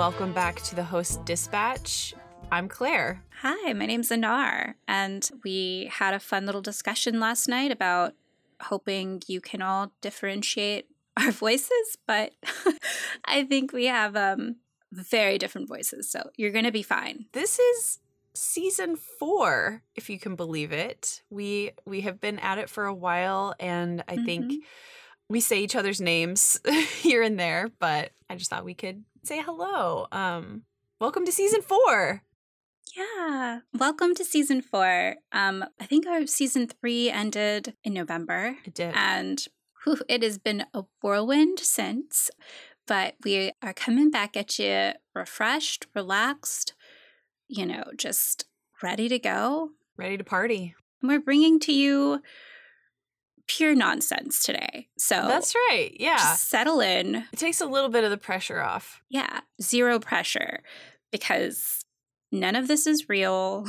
welcome 0.00 0.32
back 0.32 0.58
to 0.62 0.74
the 0.74 0.82
Host 0.82 1.22
Dispatch. 1.26 2.14
I'm 2.50 2.68
Claire. 2.68 3.22
Hi, 3.42 3.74
my 3.74 3.84
name's 3.84 4.08
Anar, 4.08 4.72
and 4.88 5.28
we 5.44 5.90
had 5.92 6.14
a 6.14 6.18
fun 6.18 6.46
little 6.46 6.62
discussion 6.62 7.20
last 7.20 7.48
night 7.48 7.70
about 7.70 8.14
hoping 8.62 9.22
you 9.26 9.42
can 9.42 9.60
all 9.60 9.92
differentiate 10.00 10.86
our 11.18 11.30
voices, 11.30 11.98
but 12.06 12.32
I 13.26 13.44
think 13.44 13.74
we 13.74 13.84
have 13.88 14.16
um, 14.16 14.56
very 14.90 15.36
different 15.36 15.68
voices, 15.68 16.10
so 16.10 16.30
you're 16.34 16.50
going 16.50 16.64
to 16.64 16.72
be 16.72 16.82
fine. 16.82 17.26
This 17.32 17.58
is 17.58 17.98
season 18.32 18.96
4, 18.96 19.82
if 19.96 20.08
you 20.08 20.18
can 20.18 20.34
believe 20.34 20.72
it. 20.72 21.20
We 21.28 21.72
we 21.84 22.00
have 22.00 22.22
been 22.22 22.38
at 22.38 22.56
it 22.56 22.70
for 22.70 22.86
a 22.86 22.94
while 22.94 23.54
and 23.60 24.02
I 24.08 24.16
think 24.16 24.46
Mhm. 24.50 24.56
we 25.28 25.40
say 25.40 25.60
each 25.60 25.76
other's 25.76 26.00
names 26.00 26.58
here 27.02 27.22
and 27.22 27.38
there, 27.38 27.68
but 27.80 28.12
I 28.30 28.36
just 28.36 28.48
thought 28.48 28.64
we 28.64 28.72
could 28.74 29.04
say 29.22 29.42
hello. 29.42 30.06
Um 30.12 30.62
welcome 31.00 31.24
to 31.26 31.32
season 31.32 31.62
4. 31.62 32.22
Yeah. 32.96 33.60
Welcome 33.72 34.14
to 34.16 34.24
season 34.24 34.62
four. 34.62 35.16
Um, 35.30 35.64
I 35.80 35.86
think 35.86 36.06
our 36.06 36.26
season 36.26 36.66
three 36.66 37.08
ended 37.08 37.74
in 37.84 37.94
November. 37.94 38.56
I 38.66 38.70
did. 38.70 38.92
And 38.96 39.44
whew, 39.84 40.00
it 40.08 40.22
has 40.22 40.38
been 40.38 40.64
a 40.74 40.84
whirlwind 41.00 41.60
since, 41.60 42.30
but 42.86 43.14
we 43.22 43.52
are 43.62 43.72
coming 43.72 44.10
back 44.10 44.36
at 44.36 44.58
you 44.58 44.92
refreshed, 45.14 45.86
relaxed, 45.94 46.74
you 47.46 47.64
know, 47.64 47.84
just 47.96 48.46
ready 48.82 49.08
to 49.08 49.18
go. 49.18 49.70
Ready 49.96 50.16
to 50.16 50.24
party. 50.24 50.74
And 51.00 51.08
we're 51.08 51.20
bringing 51.20 51.60
to 51.60 51.72
you 51.72 52.22
pure 53.50 53.74
nonsense 53.74 54.44
today. 54.44 54.86
So 54.96 55.16
That's 55.26 55.56
right. 55.56 55.90
Yeah. 55.98 56.16
just 56.16 56.48
settle 56.48 56.80
in. 56.80 57.16
it 57.32 57.38
takes 57.38 57.60
a 57.60 57.66
little 57.66 57.88
bit 57.88 58.04
of 58.04 58.10
the 58.10 58.16
pressure 58.16 58.60
off. 58.60 59.02
Yeah, 59.10 59.40
zero 59.60 59.98
pressure 59.98 60.60
because 61.10 61.84
none 62.30 62.54
of 62.54 62.68
this 62.68 62.86
is 62.86 63.08
real. 63.08 63.66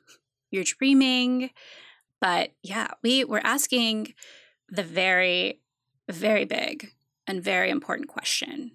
You're 0.50 0.64
dreaming. 0.64 1.48
But 2.20 2.52
yeah, 2.62 2.88
we 3.02 3.24
were 3.24 3.40
asking 3.42 4.12
the 4.68 4.82
very, 4.82 5.60
very 6.10 6.44
big 6.44 6.92
and 7.26 7.42
very 7.42 7.70
important 7.70 8.08
question 8.08 8.72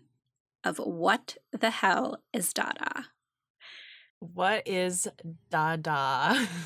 of 0.64 0.78
what 0.80 1.38
the 1.52 1.70
hell 1.70 2.24
is 2.34 2.52
Dada? 2.52 3.06
What 4.20 4.68
is 4.68 5.08
Dada? 5.52 6.48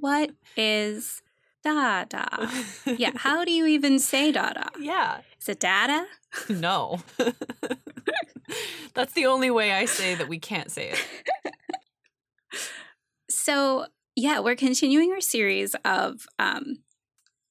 What 0.00 0.32
is 0.56 1.22
Dada? 1.62 2.50
Yeah, 2.86 3.12
how 3.16 3.44
do 3.44 3.52
you 3.52 3.66
even 3.66 3.98
say 3.98 4.32
Dada? 4.32 4.70
yeah. 4.78 5.20
Is 5.40 5.48
it 5.48 5.60
Dada? 5.60 6.06
No. 6.48 7.00
That's 8.94 9.12
the 9.14 9.26
only 9.26 9.50
way 9.50 9.72
I 9.72 9.84
say 9.86 10.14
that 10.14 10.28
we 10.28 10.38
can't 10.38 10.70
say 10.70 10.90
it. 10.90 11.04
So, 13.30 13.86
yeah, 14.16 14.40
we're 14.40 14.56
continuing 14.56 15.12
our 15.12 15.20
series 15.20 15.74
of 15.84 16.26
um, 16.38 16.82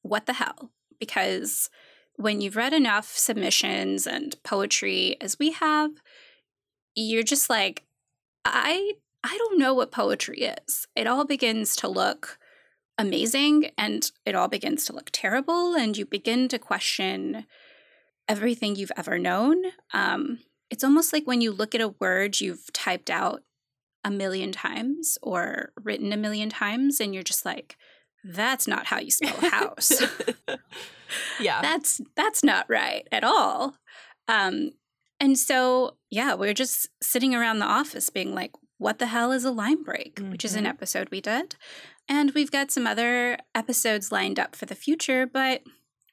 what 0.02 0.26
the 0.28 0.34
hell, 0.34 0.72
because 1.00 1.70
when 2.16 2.42
you've 2.42 2.58
read 2.58 2.74
enough 2.74 3.18
submissions 3.18 4.06
and 4.06 4.36
poetry 4.44 5.18
as 5.22 5.40
we 5.40 5.52
have, 5.52 5.92
you're 6.96 7.24
just 7.24 7.50
like, 7.50 7.86
I 8.46 8.94
I 9.24 9.38
don't 9.38 9.58
know 9.60 9.74
what 9.74 9.92
poetry 9.92 10.42
is. 10.68 10.88
It 10.96 11.08
all 11.08 11.26
begins 11.26 11.76
to 11.78 11.88
look 11.88 12.38
amazing 13.00 13.72
and 13.78 14.12
it 14.26 14.36
all 14.36 14.48
begins 14.48 14.86
to 14.86 14.94
look 14.94 15.10
terrible, 15.12 15.74
and 15.74 15.98
you 15.98 16.06
begin 16.06 16.48
to 16.50 16.60
question 16.60 17.46
everything 18.28 18.76
you've 18.76 18.92
ever 18.96 19.18
known. 19.18 19.64
Um, 19.92 20.40
it's 20.70 20.84
almost 20.84 21.14
like 21.14 21.26
when 21.26 21.42
you 21.42 21.52
look 21.52 21.74
at 21.74 21.82
a 21.82 21.96
word 22.00 22.40
you've 22.40 22.72
typed 22.74 23.10
out 23.10 23.42
a 24.04 24.12
million 24.12 24.52
times 24.52 25.18
or 25.22 25.72
written 25.82 26.14
a 26.14 26.18
million 26.18 26.50
times 26.50 27.00
and 27.00 27.14
you're 27.14 27.24
just 27.24 27.46
like 27.46 27.76
that's 28.24 28.68
not 28.68 28.86
how 28.86 29.00
you 29.00 29.12
spell 29.12 29.50
house 29.50 30.02
yeah. 31.40 31.62
that's 31.62 32.00
that's 32.16 32.44
not 32.44 32.70
right 32.70 33.08
at 33.12 33.24
all 33.24 33.76
um 34.28 34.72
and 35.20 35.38
so 35.38 35.98
yeah 36.10 36.34
we're 36.34 36.54
just 36.54 36.88
sitting 37.02 37.36
around 37.36 37.60
the 37.60 37.66
office 37.66 38.10
being 38.10 38.34
like 38.34 38.52
what 38.80 38.98
the 38.98 39.06
hell 39.08 39.32
is 39.32 39.46
a 39.46 39.52
line 39.52 39.84
break 39.84 40.20
which 40.32 40.44
is 40.44 40.56
an 40.56 40.64
Mhm. 40.66 40.70
episode 40.70 41.10
we 41.12 41.22
did 41.22 41.56
and 42.08 42.32
we've 42.32 42.52
got 42.52 42.72
some 42.72 42.88
other 42.88 43.38
episodes 43.54 44.12
lined 44.12 44.40
up 44.40 44.56
for 44.56 44.66
the 44.66 44.76
future 44.76 45.28
but 45.28 45.62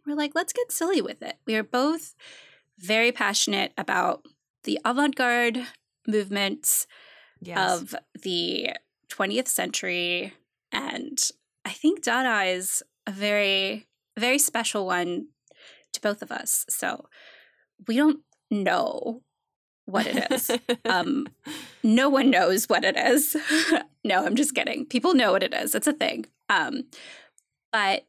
we're 0.06 0.14
like 0.14 0.34
let's 0.34 0.52
get 0.52 0.70
silly 0.70 1.00
with 1.00 1.22
it 1.22 1.36
we 1.46 1.56
are 1.56 1.62
both 1.62 2.14
very 2.78 3.10
passionate 3.12 3.72
about 3.78 4.26
the 4.64 4.78
avant-garde 4.84 5.66
movements 6.06 6.86
yes. 7.40 7.80
of 7.80 7.94
the 8.22 8.70
20th 9.08 9.48
century. 9.48 10.34
And 10.72 11.18
I 11.64 11.70
think 11.70 12.02
Dada 12.02 12.50
is 12.50 12.82
a 13.06 13.12
very, 13.12 13.86
very 14.18 14.38
special 14.38 14.86
one 14.86 15.28
to 15.92 16.00
both 16.00 16.20
of 16.22 16.30
us. 16.30 16.66
So 16.68 17.06
we 17.86 17.96
don't 17.96 18.20
know 18.50 19.22
what 19.86 20.06
it 20.06 20.30
is. 20.30 20.50
um, 20.84 21.26
no 21.82 22.08
one 22.08 22.30
knows 22.30 22.66
what 22.68 22.84
it 22.84 22.96
is. 22.96 23.36
no, 24.04 24.24
I'm 24.24 24.36
just 24.36 24.54
kidding. 24.54 24.84
People 24.86 25.14
know 25.14 25.32
what 25.32 25.42
it 25.42 25.54
is. 25.54 25.74
It's 25.74 25.86
a 25.86 25.92
thing. 25.92 26.26
Um, 26.48 26.84
but 27.72 28.04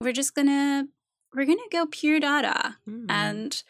we're 0.00 0.12
just 0.12 0.34
gonna 0.34 0.86
we're 1.34 1.44
gonna 1.44 1.60
go 1.70 1.86
pure 1.86 2.18
Dada 2.20 2.76
Mm. 2.88 3.06
and 3.10 3.62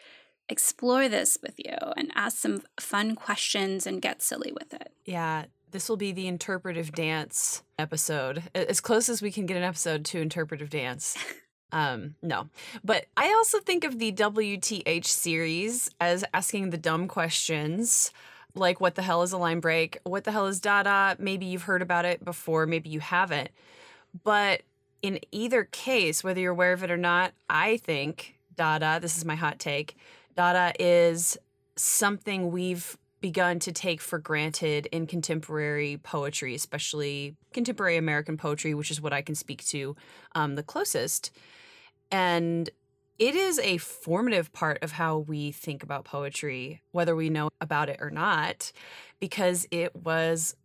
explore 0.47 1.07
this 1.09 1.37
with 1.43 1.55
you 1.59 1.75
and 1.97 2.11
ask 2.15 2.37
some 2.37 2.61
fun 2.79 3.15
questions 3.15 3.85
and 3.85 4.01
get 4.01 4.21
silly 4.23 4.51
with 4.51 4.73
it. 4.73 4.91
yeah, 5.05 5.45
this 5.71 5.87
will 5.87 5.97
be 5.97 6.11
the 6.11 6.27
interpretive 6.27 6.91
dance 6.93 7.61
episode. 7.77 8.41
As 8.55 8.81
close 8.81 9.07
as 9.09 9.21
we 9.21 9.31
can 9.31 9.45
get 9.45 9.57
an 9.57 9.61
episode 9.63 10.03
to 10.05 10.19
interpretive 10.19 10.69
dance. 10.71 11.15
Um, 11.71 12.15
no. 12.21 12.49
But 12.83 13.05
I 13.15 13.31
also 13.33 13.59
think 13.59 13.83
of 13.83 13.99
the 13.99 14.11
WTH 14.11 15.05
series 15.05 15.89
as 15.99 16.23
asking 16.33 16.69
the 16.71 16.77
dumb 16.77 17.07
questions. 17.07 18.11
Like, 18.55 18.81
what 18.81 18.95
the 18.95 19.03
hell 19.03 19.21
is 19.21 19.31
a 19.31 19.37
line 19.37 19.59
break? 19.59 19.99
What 20.03 20.23
the 20.23 20.31
hell 20.31 20.47
is 20.47 20.59
Dada? 20.59 21.15
Maybe 21.19 21.45
you've 21.45 21.63
heard 21.63 21.81
about 21.81 22.05
it 22.05 22.25
before, 22.25 22.65
maybe 22.65 22.89
you 22.89 22.99
haven't. 22.99 23.49
But 24.23 24.63
in 25.01 25.19
either 25.31 25.65
case, 25.65 26.23
whether 26.23 26.41
you're 26.41 26.51
aware 26.51 26.73
of 26.73 26.83
it 26.83 26.91
or 26.91 26.97
not, 26.97 27.33
I 27.49 27.77
think 27.77 28.35
Dada, 28.55 28.99
this 29.01 29.17
is 29.17 29.23
my 29.23 29.35
hot 29.35 29.59
take, 29.59 29.95
Dada 30.35 30.73
is 30.79 31.37
something 31.75 32.51
we've 32.51 32.97
begun 33.21 33.59
to 33.59 33.71
take 33.71 34.01
for 34.01 34.19
granted 34.19 34.85
in 34.87 35.07
contemporary 35.07 35.99
poetry, 36.01 36.55
especially 36.55 37.35
contemporary 37.53 37.97
American 37.97 38.37
poetry, 38.37 38.73
which 38.73 38.91
is 38.91 39.01
what 39.01 39.13
I 39.13 39.21
can 39.21 39.35
speak 39.35 39.65
to 39.67 39.95
um, 40.35 40.55
the 40.55 40.63
closest. 40.63 41.31
And 42.11 42.69
it 43.17 43.35
is 43.35 43.59
a 43.59 43.77
formative 43.77 44.53
part 44.53 44.81
of 44.81 44.93
how 44.93 45.17
we 45.19 45.51
think 45.51 45.83
about 45.83 46.05
poetry, 46.05 46.81
whether 46.91 47.15
we 47.15 47.29
know 47.29 47.49
about 47.59 47.89
it 47.89 47.97
or 47.99 48.09
not, 48.09 48.71
because 49.19 49.67
it 49.71 49.95
was 49.95 50.55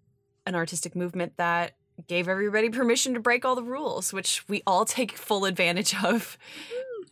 an 0.47 0.55
artistic 0.55 0.95
movement 0.95 1.37
that 1.37 1.73
gave 2.07 2.29
everybody 2.29 2.71
permission 2.71 3.15
to 3.15 3.21
break 3.21 3.45
all 3.45 3.57
the 3.57 3.63
rules, 3.63 4.13
which 4.13 4.47
we 4.49 4.63
all 4.67 4.85
take 4.85 5.13
full 5.13 5.45
advantage 5.45 5.95
of 6.05 6.39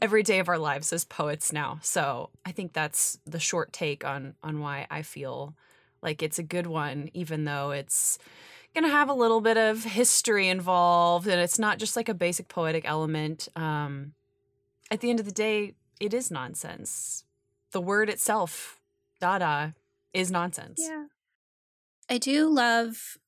every 0.02 0.24
day 0.24 0.40
of 0.40 0.48
our 0.48 0.58
lives 0.58 0.92
as 0.92 1.04
poets 1.04 1.52
now. 1.52 1.78
So 1.80 2.30
I 2.44 2.50
think 2.50 2.72
that's 2.72 3.18
the 3.24 3.38
short 3.38 3.72
take 3.72 4.04
on 4.04 4.34
on 4.42 4.58
why 4.58 4.86
I 4.90 5.02
feel 5.02 5.54
like 6.02 6.22
it's 6.22 6.40
a 6.40 6.42
good 6.42 6.66
one, 6.66 7.08
even 7.14 7.44
though 7.44 7.70
it's 7.70 8.18
gonna 8.74 8.88
have 8.88 9.08
a 9.08 9.14
little 9.14 9.40
bit 9.40 9.56
of 9.56 9.84
history 9.84 10.48
involved 10.48 11.28
and 11.28 11.40
it's 11.40 11.58
not 11.58 11.78
just 11.78 11.94
like 11.94 12.08
a 12.08 12.14
basic 12.14 12.48
poetic 12.48 12.84
element. 12.84 13.48
Um, 13.54 14.14
at 14.90 15.00
the 15.00 15.08
end 15.08 15.20
of 15.20 15.26
the 15.26 15.32
day, 15.32 15.74
it 16.00 16.12
is 16.12 16.30
nonsense. 16.30 17.24
The 17.70 17.80
word 17.80 18.10
itself, 18.10 18.80
Dada, 19.20 19.74
is 20.12 20.32
nonsense. 20.32 20.80
Yeah. 20.82 21.04
I 22.10 22.18
do 22.18 22.48
love 22.48 23.18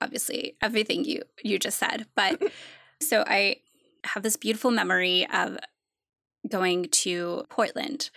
obviously 0.00 0.56
everything 0.62 1.04
you 1.04 1.22
you 1.42 1.58
just 1.58 1.78
said, 1.78 2.06
but 2.14 2.42
so 3.02 3.24
I 3.26 3.56
have 4.04 4.22
this 4.22 4.36
beautiful 4.36 4.70
memory 4.70 5.26
of 5.30 5.58
going 6.48 6.86
to 6.90 7.44
Portland 7.48 8.10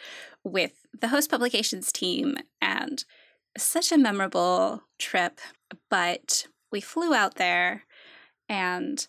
with 0.43 0.85
the 0.99 1.09
host 1.09 1.29
publications 1.29 1.91
team 1.91 2.37
and 2.61 3.03
such 3.57 3.91
a 3.91 3.97
memorable 3.97 4.83
trip, 4.99 5.39
but 5.89 6.47
we 6.71 6.81
flew 6.81 7.13
out 7.13 7.35
there 7.35 7.85
and 8.49 9.07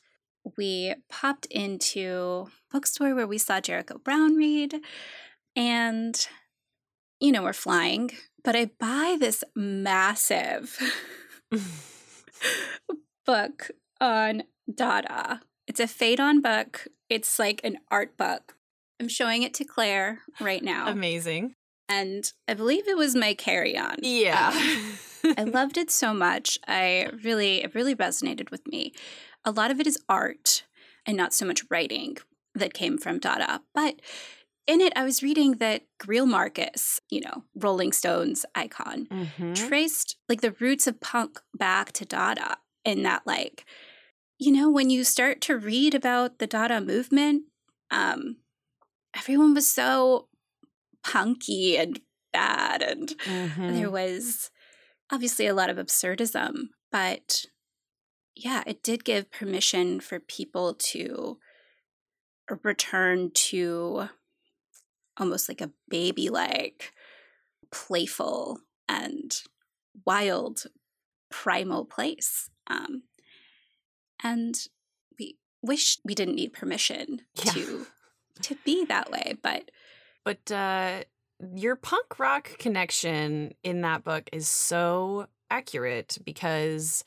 we 0.56 0.94
popped 1.08 1.46
into 1.46 2.48
a 2.48 2.72
bookstore 2.72 3.14
where 3.14 3.26
we 3.26 3.38
saw 3.38 3.60
Jericho 3.60 3.98
Brown 3.98 4.36
read 4.36 4.74
and 5.54 6.26
you 7.20 7.30
know 7.32 7.42
we're 7.42 7.52
flying 7.52 8.10
but 8.44 8.56
I 8.56 8.70
buy 8.78 9.16
this 9.18 9.44
massive 9.54 10.78
book 13.26 13.70
on 14.00 14.44
Dada. 14.72 15.40
It's 15.66 15.80
a 15.80 15.84
Phaidon 15.84 16.42
book. 16.42 16.86
It's 17.08 17.38
like 17.38 17.60
an 17.64 17.78
art 17.90 18.16
book. 18.16 18.54
I'm 19.00 19.08
showing 19.08 19.42
it 19.42 19.54
to 19.54 19.64
Claire 19.64 20.20
right 20.40 20.62
now. 20.62 20.88
Amazing. 20.88 21.54
And 21.88 22.30
I 22.46 22.54
believe 22.54 22.86
it 22.88 22.96
was 22.96 23.14
my 23.14 23.34
carry 23.34 23.76
on. 23.78 23.96
Yeah. 24.02 24.50
Um, 25.24 25.34
I 25.38 25.42
loved 25.46 25.78
it 25.78 25.90
so 25.90 26.12
much. 26.12 26.58
I 26.66 27.08
really, 27.24 27.62
it 27.62 27.74
really 27.74 27.94
resonated 27.94 28.50
with 28.50 28.66
me. 28.66 28.92
A 29.44 29.50
lot 29.50 29.70
of 29.70 29.80
it 29.80 29.86
is 29.86 29.98
art 30.08 30.64
and 31.06 31.16
not 31.16 31.32
so 31.32 31.46
much 31.46 31.62
writing 31.70 32.18
that 32.54 32.74
came 32.74 32.98
from 32.98 33.18
Dada. 33.18 33.60
But 33.74 34.00
in 34.66 34.80
it, 34.82 34.92
I 34.96 35.04
was 35.04 35.22
reading 35.22 35.52
that 35.52 35.84
Greil 35.98 36.26
Marcus, 36.26 37.00
you 37.08 37.22
know, 37.22 37.44
Rolling 37.54 37.92
Stones 37.92 38.44
icon, 38.54 39.06
Mhm. 39.06 39.54
traced 39.54 40.16
like 40.28 40.42
the 40.42 40.54
roots 40.60 40.86
of 40.86 41.00
punk 41.00 41.40
back 41.54 41.92
to 41.92 42.04
Dada. 42.04 42.58
In 42.84 43.02
that, 43.02 43.26
like, 43.26 43.64
you 44.38 44.50
know, 44.52 44.70
when 44.70 44.88
you 44.88 45.04
start 45.04 45.40
to 45.42 45.56
read 45.58 45.94
about 45.94 46.38
the 46.38 46.46
Dada 46.46 46.80
movement, 46.80 47.44
um, 47.90 48.36
everyone 49.16 49.54
was 49.54 49.70
so 49.70 50.28
punky 51.02 51.76
and 51.76 52.00
bad, 52.32 52.82
and 52.82 53.08
Mhm. 53.20 53.74
there 53.74 53.90
was 53.90 54.50
obviously 55.10 55.46
a 55.46 55.54
lot 55.54 55.70
of 55.70 55.76
absurdism, 55.76 56.68
but 56.90 57.46
yeah, 58.34 58.62
it 58.66 58.82
did 58.82 59.04
give 59.04 59.30
permission 59.30 60.00
for 60.00 60.20
people 60.20 60.74
to 60.74 61.38
return 62.62 63.30
to 63.32 64.08
almost 65.16 65.48
like 65.48 65.60
a 65.60 65.72
baby 65.88 66.28
like, 66.28 66.92
playful, 67.72 68.60
and 68.88 69.42
wild, 70.06 70.64
primal 71.30 71.84
place. 71.84 72.48
Um, 72.68 73.02
and 74.22 74.54
we 75.18 75.38
wish 75.62 75.98
we 76.04 76.14
didn't 76.14 76.36
need 76.36 76.52
permission 76.52 77.22
Yeah. 77.44 77.52
to 77.52 77.86
to 78.42 78.56
be 78.64 78.84
that 78.86 79.10
way, 79.10 79.36
but 79.42 79.70
But 80.24 80.50
uh, 80.50 81.04
your 81.54 81.76
punk 81.76 82.18
rock 82.18 82.58
connection 82.58 83.54
in 83.62 83.80
that 83.82 84.04
book 84.04 84.28
is 84.32 84.48
so 84.48 85.26
accurate 85.50 86.18
because 86.24 87.04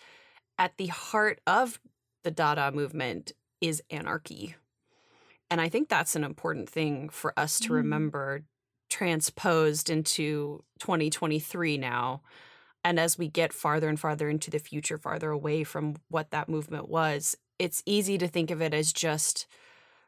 at 0.57 0.78
the 0.78 0.88
heart 0.88 1.42
of 1.45 1.80
the 2.24 2.31
Dada 2.31 2.72
movement 2.72 3.33
is 3.60 3.83
anarchy. 3.89 4.56
And 5.50 5.60
I 5.60 5.69
think 5.69 5.89
that's 5.89 6.16
an 6.16 6.24
important 6.24 6.69
thing 6.69 7.10
for 7.10 7.38
us 7.38 7.60
to 7.62 7.69
Mm. 7.69 7.75
remember 7.75 8.44
transposed 8.89 9.89
into 9.89 10.63
2023 10.80 11.77
now. 11.77 12.22
And 12.84 13.00
as 13.00 13.18
we 13.18 13.27
get 13.27 13.54
farther 13.54 13.89
and 13.89 14.00
farther 14.00 14.30
into 14.30 14.50
the 14.50 14.60
future, 14.60 14.98
farther 14.98 15.30
away 15.30 15.63
from 15.63 15.95
what 16.10 16.31
that 16.31 16.50
movement 16.50 16.89
was, 16.89 17.38
it's 17.60 17.84
easy 17.86 18.18
to 18.18 18.27
think 18.27 18.50
of 18.50 18.62
it 18.62 18.74
as 18.74 18.92
just 18.92 19.45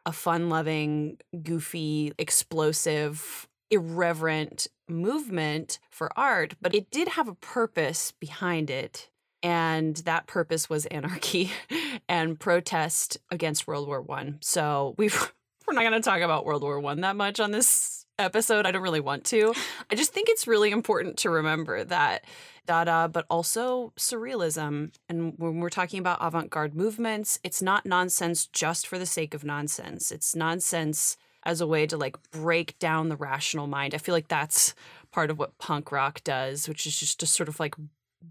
a 0.05 0.11
fun 0.11 0.49
loving, 0.49 1.17
goofy, 1.43 2.13
explosive, 2.17 3.47
irreverent 3.71 4.67
movement 4.87 5.79
for 5.89 6.11
art, 6.17 6.55
but 6.61 6.75
it 6.75 6.91
did 6.91 7.09
have 7.09 7.27
a 7.27 7.35
purpose 7.35 8.11
behind 8.11 8.69
it. 8.69 9.09
And 9.41 9.97
that 9.97 10.27
purpose 10.27 10.69
was 10.69 10.85
anarchy 10.85 11.51
and 12.09 12.39
protest 12.39 13.17
against 13.29 13.67
World 13.67 13.87
War 13.87 14.01
One. 14.01 14.37
So 14.41 14.95
we 14.97 15.09
we're 15.67 15.73
not 15.73 15.81
going 15.81 15.93
to 15.93 16.01
talk 16.01 16.21
about 16.21 16.45
World 16.45 16.63
War 16.63 16.79
One 16.79 17.01
that 17.01 17.15
much 17.15 17.39
on 17.39 17.51
this 17.51 18.05
episode. 18.19 18.65
I 18.65 18.71
don't 18.71 18.81
really 18.81 18.99
want 18.99 19.25
to. 19.25 19.53
I 19.89 19.95
just 19.95 20.13
think 20.13 20.29
it's 20.29 20.47
really 20.47 20.71
important 20.71 21.17
to 21.19 21.29
remember 21.29 21.83
that 21.85 22.25
Dada, 22.65 23.09
but 23.11 23.25
also 23.29 23.93
surrealism. 23.97 24.93
And 25.09 25.33
when 25.37 25.59
we're 25.59 25.69
talking 25.69 25.99
about 25.99 26.19
avant 26.21 26.49
garde 26.49 26.75
movements, 26.75 27.39
it's 27.43 27.61
not 27.61 27.85
nonsense 27.85 28.47
just 28.47 28.87
for 28.87 28.97
the 28.97 29.05
sake 29.05 29.33
of 29.33 29.43
nonsense. 29.43 30.11
It's 30.11 30.35
nonsense 30.35 31.17
as 31.45 31.61
a 31.61 31.67
way 31.67 31.85
to 31.87 31.97
like 31.97 32.17
break 32.31 32.77
down 32.79 33.09
the 33.09 33.17
rational 33.17 33.67
mind. 33.67 33.93
I 33.93 33.97
feel 33.97 34.15
like 34.15 34.29
that's 34.29 34.73
part 35.11 35.29
of 35.29 35.37
what 35.37 35.57
punk 35.57 35.91
rock 35.91 36.23
does, 36.23 36.67
which 36.67 36.87
is 36.87 36.97
just 36.97 37.19
to 37.19 37.25
sort 37.25 37.49
of 37.49 37.59
like 37.59 37.75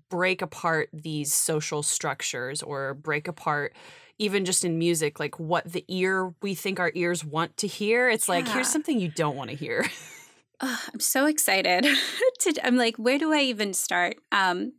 break 0.08 0.42
apart 0.42 0.88
these 0.92 1.32
social 1.32 1.82
structures 1.82 2.62
or 2.62 2.94
break 2.94 3.28
apart 3.28 3.74
even 4.18 4.44
just 4.44 4.64
in 4.64 4.78
music 4.78 5.18
like 5.20 5.38
what 5.38 5.70
the 5.70 5.84
ear 5.88 6.32
we 6.42 6.54
think 6.54 6.80
our 6.80 6.92
ears 6.94 7.24
want 7.24 7.54
to 7.56 7.66
hear 7.66 8.08
it's 8.08 8.28
like 8.28 8.48
here's 8.48 8.68
something 8.68 8.98
you 8.98 9.08
don't 9.08 9.36
want 9.36 9.50
to 9.50 9.56
hear 9.56 9.84
Ugh, 10.62 10.78
I'm 10.92 11.00
so 11.00 11.26
excited. 11.26 11.84
to, 12.40 12.66
I'm 12.66 12.76
like, 12.76 12.96
where 12.96 13.18
do 13.18 13.32
I 13.32 13.40
even 13.40 13.74
start? 13.74 14.16
Um, 14.30 14.72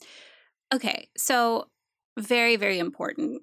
okay, 0.74 1.09
so 1.18 1.69
very, 2.18 2.56
very 2.56 2.80
important 2.80 3.41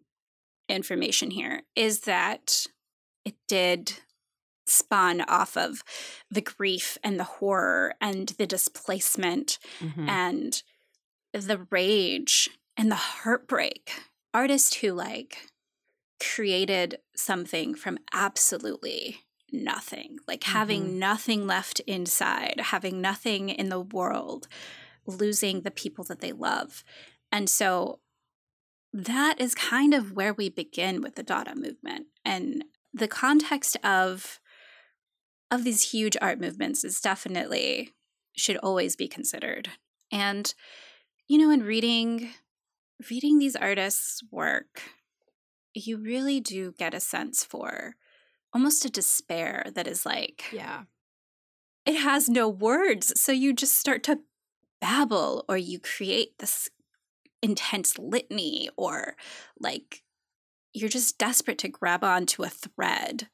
information 0.68 1.30
here 1.30 1.62
is 1.76 2.00
that 2.00 2.66
it 3.24 3.34
did 3.48 3.94
spawn 4.66 5.20
off 5.22 5.56
of 5.56 5.82
the 6.30 6.40
grief 6.40 6.96
and 7.02 7.18
the 7.18 7.24
horror 7.24 7.94
and 8.00 8.28
the 8.38 8.46
displacement 8.46 9.58
Mhm. 9.80 10.08
and 10.08 10.62
the 11.32 11.66
rage 11.70 12.48
and 12.76 12.90
the 12.90 12.96
heartbreak. 12.96 13.92
Artist 14.32 14.76
who 14.76 14.92
like 14.92 15.48
created 16.20 16.98
something 17.16 17.74
from 17.74 17.98
absolutely 18.12 19.20
nothing, 19.52 20.18
like 20.26 20.44
having 20.44 20.84
Mhm. 20.84 20.98
nothing 20.98 21.46
left 21.46 21.80
inside, 21.80 22.60
having 22.60 23.00
nothing 23.00 23.48
in 23.48 23.68
the 23.68 23.80
world, 23.80 24.48
losing 25.06 25.62
the 25.62 25.70
people 25.70 26.04
that 26.04 26.20
they 26.20 26.32
love. 26.32 26.84
And 27.32 27.48
so 27.48 28.00
that 28.92 29.40
is 29.40 29.54
kind 29.54 29.94
of 29.94 30.12
where 30.12 30.34
we 30.34 30.48
begin 30.48 31.00
with 31.00 31.14
the 31.14 31.22
Dada 31.22 31.54
movement. 31.54 32.08
And 32.24 32.64
the 32.92 33.08
context 33.08 33.76
of 33.84 34.40
of 35.52 35.64
these 35.64 35.90
huge 35.90 36.16
art 36.20 36.40
movements 36.40 36.84
is 36.84 37.00
definitely 37.00 37.94
should 38.36 38.56
always 38.58 38.94
be 38.94 39.08
considered. 39.08 39.68
And 40.12 40.52
you 41.26 41.38
know, 41.38 41.50
in 41.50 41.62
reading 41.62 42.30
reading 43.10 43.38
these 43.38 43.56
artists' 43.56 44.22
work, 44.30 44.82
you 45.72 45.96
really 45.96 46.40
do 46.40 46.72
get 46.72 46.94
a 46.94 47.00
sense 47.00 47.44
for 47.44 47.94
almost 48.52 48.84
a 48.84 48.90
despair 48.90 49.66
that 49.74 49.86
is 49.86 50.04
like 50.04 50.44
yeah 50.52 50.82
it 51.86 51.96
has 51.96 52.28
no 52.28 52.48
words. 52.48 53.12
So 53.20 53.32
you 53.32 53.52
just 53.52 53.76
start 53.76 54.02
to 54.04 54.20
babble 54.80 55.44
or 55.48 55.56
you 55.56 55.78
create 55.78 56.38
this 56.38 56.68
intense 57.42 57.98
litany 57.98 58.68
or 58.76 59.16
like 59.58 60.02
you're 60.72 60.88
just 60.88 61.18
desperate 61.18 61.58
to 61.58 61.68
grab 61.68 62.04
onto 62.04 62.42
a 62.42 62.48
thread 62.48 63.28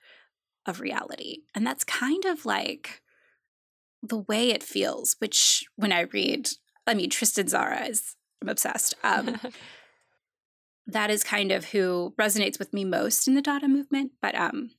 of 0.64 0.80
reality. 0.80 1.40
And 1.54 1.66
that's 1.66 1.84
kind 1.84 2.24
of 2.24 2.46
like 2.46 3.02
the 4.02 4.18
way 4.18 4.50
it 4.50 4.62
feels, 4.62 5.16
which 5.18 5.64
when 5.76 5.92
I 5.92 6.02
read, 6.02 6.48
I 6.86 6.94
mean, 6.94 7.10
Tristan 7.10 7.46
Tzara 7.46 7.88
is, 7.90 8.16
I'm 8.40 8.48
obsessed. 8.48 8.94
Um, 9.02 9.38
that 10.86 11.10
is 11.10 11.24
kind 11.24 11.52
of 11.52 11.66
who 11.66 12.14
resonates 12.18 12.58
with 12.58 12.72
me 12.72 12.84
most 12.84 13.28
in 13.28 13.34
the 13.34 13.42
Dada 13.42 13.68
movement. 13.68 14.12
But 14.22 14.34
um, 14.34 14.70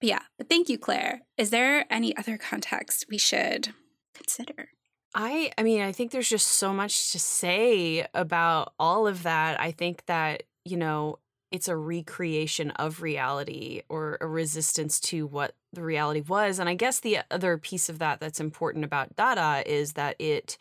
yeah, 0.00 0.20
but 0.38 0.48
thank 0.48 0.68
you, 0.68 0.78
Claire. 0.78 1.22
Is 1.36 1.50
there 1.50 1.86
any 1.90 2.16
other 2.16 2.36
context 2.50 3.06
we 3.10 3.18
should 3.18 3.68
consider? 4.14 4.70
I 5.14 5.50
I 5.56 5.62
mean, 5.62 5.80
I 5.80 5.92
think 5.92 6.10
there's 6.10 6.28
just 6.28 6.48
so 6.48 6.72
much 6.72 7.12
to 7.12 7.18
say 7.18 8.06
about 8.12 8.74
all 8.78 9.06
of 9.06 9.22
that. 9.22 9.60
I 9.60 9.70
think 9.70 10.04
that, 10.06 10.42
you 10.64 10.76
know, 10.76 11.18
it's 11.50 11.68
a 11.68 11.76
recreation 11.76 12.70
of 12.72 13.00
reality 13.00 13.82
or 13.88 14.18
a 14.20 14.26
resistance 14.26 15.00
to 15.00 15.26
what 15.26 15.54
the 15.72 15.82
reality 15.82 16.20
was. 16.20 16.58
And 16.58 16.68
I 16.68 16.74
guess 16.74 17.00
the 17.00 17.20
other 17.30 17.56
piece 17.56 17.88
of 17.88 17.98
that 18.00 18.20
that's 18.20 18.40
important 18.40 18.84
about 18.84 19.16
Dada 19.16 19.62
is 19.64 19.92
that 19.92 20.16
it 20.18 20.58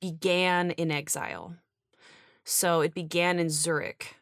began 0.00 0.70
in 0.72 0.90
exile. 0.90 1.56
So 2.44 2.80
it 2.80 2.94
began 2.94 3.38
in 3.38 3.50
Zurich, 3.50 4.16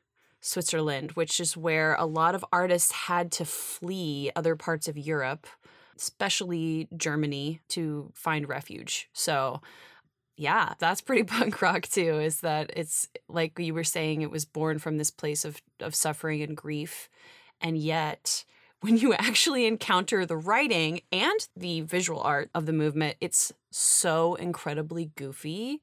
Switzerland, 0.49 1.13
which 1.13 1.41
is 1.41 1.57
where 1.57 1.95
a 1.95 2.07
lot 2.07 2.35
of 2.35 2.45
artists 2.53 2.93
had 2.93 3.31
to 3.33 3.45
flee 3.45 4.31
other 4.35 4.57
parts 4.57 4.89
of 4.89 4.97
Europe 4.97 5.47
especially 5.99 6.89
Germany, 6.97 7.61
to 7.69 8.11
find 8.15 8.49
refuge. 8.49 9.09
So, 9.13 9.61
yeah, 10.37 10.75
that's 10.79 11.01
pretty 11.01 11.25
punk 11.25 11.61
rock 11.61 11.83
too. 11.89 12.21
Is 12.21 12.41
that 12.41 12.71
it's 12.77 13.09
like 13.29 13.59
you 13.59 13.75
were 13.75 13.85
saying, 13.85 14.23
it 14.23 14.31
was 14.31 14.45
born 14.45 14.79
from 14.79 14.97
this 14.97 15.11
place 15.11 15.45
of 15.45 15.61
of 15.81 15.95
suffering 15.95 16.43
and 16.43 16.57
grief, 16.57 17.09
and 17.61 17.77
yet 17.77 18.45
when 18.81 18.97
you 18.97 19.13
actually 19.15 19.67
encounter 19.67 20.25
the 20.25 20.37
writing 20.37 21.01
and 21.11 21.49
the 21.57 21.81
visual 21.81 22.21
art 22.21 22.49
of 22.55 22.65
the 22.67 22.73
movement, 22.73 23.17
it's 23.21 23.53
so 23.73 24.37
incredibly 24.37 25.11
goofy 25.17 25.83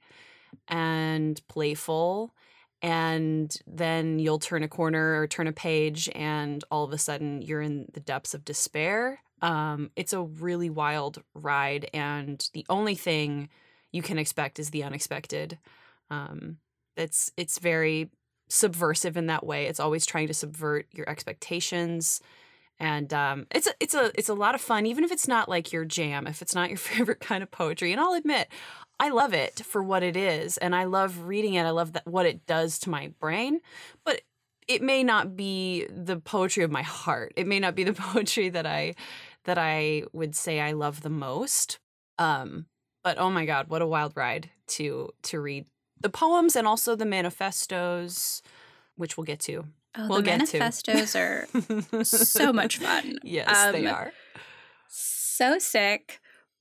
and 0.69 1.41
playful. 1.50 2.34
And 2.82 3.55
then 3.65 4.20
you'll 4.20 4.39
turn 4.39 4.63
a 4.63 4.67
corner 4.67 5.20
or 5.20 5.27
turn 5.27 5.48
a 5.48 5.51
page, 5.51 6.10
and 6.13 6.63
all 6.70 6.84
of 6.84 6.94
a 6.94 6.98
sudden 6.98 7.41
you're 7.41 7.62
in 7.62 7.88
the 7.94 8.00
depths 8.00 8.34
of 8.34 8.46
despair. 8.46 9.20
Um, 9.41 9.91
it's 9.96 10.13
a 10.13 10.22
really 10.22 10.70
wild 10.70 11.22
ride, 11.34 11.89
and 11.94 12.48
the 12.53 12.65
only 12.70 12.96
thing 12.96 13.50
you 13.91 14.01
can 14.01 14.17
expect 14.17 14.60
is 14.60 14.70
the 14.70 14.84
unexpected. 14.84 15.58
Um, 16.10 16.58
it's 16.98 17.32
it's 17.38 17.60
very 17.60 18.10
subversive 18.50 19.17
in 19.17 19.27
that 19.27 19.46
way. 19.46 19.65
It's 19.65 19.79
always 19.79 20.05
trying 20.05 20.27
to 20.27 20.34
subvert 20.34 20.88
your 20.94 21.10
expectations, 21.10 22.22
and 22.79 23.13
um, 23.13 23.48
it's 23.51 23.67
a 23.67 23.72
it's 23.79 23.94
a 23.94 24.12
it's 24.15 24.29
a 24.29 24.34
lot 24.34 24.55
of 24.55 24.62
fun, 24.62 24.86
even 24.86 25.03
if 25.03 25.12
it's 25.12 25.27
not 25.27 25.50
like 25.50 25.72
your 25.72 25.86
jam, 25.86 26.27
if 26.27 26.41
it's 26.41 26.55
not 26.55 26.70
your 26.70 26.77
favorite 26.91 27.20
kind 27.20 27.44
of 27.44 27.51
poetry. 27.51 27.91
And 27.91 28.01
I'll 28.01 28.13
admit, 28.13 28.50
I 28.99 29.09
love 29.09 29.33
it 29.33 29.59
for 29.65 29.83
what 29.83 30.03
it 30.03 30.15
is, 30.15 30.57
and 30.57 30.75
I 30.75 30.85
love 30.85 31.27
reading 31.27 31.55
it. 31.55 31.63
I 31.63 31.71
love 31.71 31.93
that 31.93 32.07
what 32.07 32.25
it 32.25 32.45
does 32.45 32.79
to 32.79 32.89
my 32.89 33.11
brain, 33.19 33.59
but 34.05 34.21
it 34.67 34.81
may 34.81 35.03
not 35.03 35.35
be 35.35 35.85
the 35.89 36.17
poetry 36.17 36.63
of 36.63 36.71
my 36.71 36.81
heart. 36.81 37.33
It 37.35 37.45
may 37.47 37.59
not 37.59 37.75
be 37.75 37.83
the 37.83 37.93
poetry 38.07 38.49
that 38.49 38.65
I 38.65 38.95
that 39.43 39.57
I 39.57 40.03
would 40.13 40.35
say 40.35 40.59
I 40.59 40.71
love 40.71 41.01
the 41.01 41.09
most. 41.09 41.77
Um, 42.17 42.65
but 43.03 43.17
oh 43.19 43.29
my 43.29 43.45
god, 43.45 43.67
what 43.67 43.81
a 43.81 43.87
wild 43.87 44.13
ride 44.15 44.49
to 44.67 45.09
to 45.23 45.39
read 45.41 45.65
the 46.01 46.09
poems 46.09 46.55
and 46.55 46.67
also 46.67 46.95
the 46.95 47.05
manifestos, 47.05 48.41
which 48.95 49.17
we'll 49.17 49.25
get 49.25 49.39
to. 49.41 49.65
Oh, 49.97 50.07
We'll 50.09 50.17
the 50.17 50.23
get 50.23 50.45
to. 50.47 50.59
manifestos 50.59 51.15
are 51.15 51.47
so 52.03 52.51
much 52.51 52.77
fun. 52.79 53.17
Yes, 53.23 53.71
they 53.71 53.85
Um, 53.87 53.93
are. 53.95 54.11
So 54.89 55.57
sick. 55.59 56.19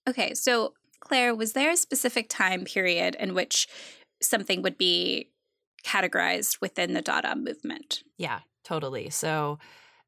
Okay, 0.08 0.34
so 0.34 0.74
Claire, 1.04 1.34
was 1.34 1.52
there 1.52 1.70
a 1.70 1.76
specific 1.76 2.28
time 2.28 2.64
period 2.64 3.14
in 3.20 3.34
which 3.34 3.68
something 4.20 4.62
would 4.62 4.78
be 4.78 5.28
categorized 5.84 6.60
within 6.60 6.94
the 6.94 7.02
Dada 7.02 7.36
movement? 7.36 8.02
Yeah, 8.16 8.40
totally. 8.64 9.10
So 9.10 9.58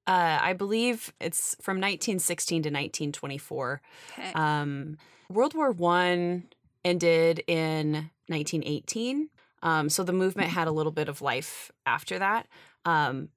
uh, 0.06 0.38
I 0.40 0.54
believe 0.54 1.12
it's 1.20 1.54
from 1.60 1.76
1916 1.76 2.62
to 2.62 2.68
1924. 2.68 3.82
Okay. 4.12 4.32
Um, 4.32 4.96
World 5.30 5.54
War 5.54 5.70
One 5.70 6.44
ended 6.84 7.42
in 7.46 8.10
1918. 8.28 9.28
Um, 9.62 9.88
so 9.88 10.02
the 10.04 10.12
movement 10.12 10.50
had 10.50 10.68
a 10.68 10.72
little 10.72 10.92
bit 10.92 11.08
of 11.08 11.20
life 11.20 11.70
after 11.84 12.18
that. 12.18 12.46
Um, 12.84 13.30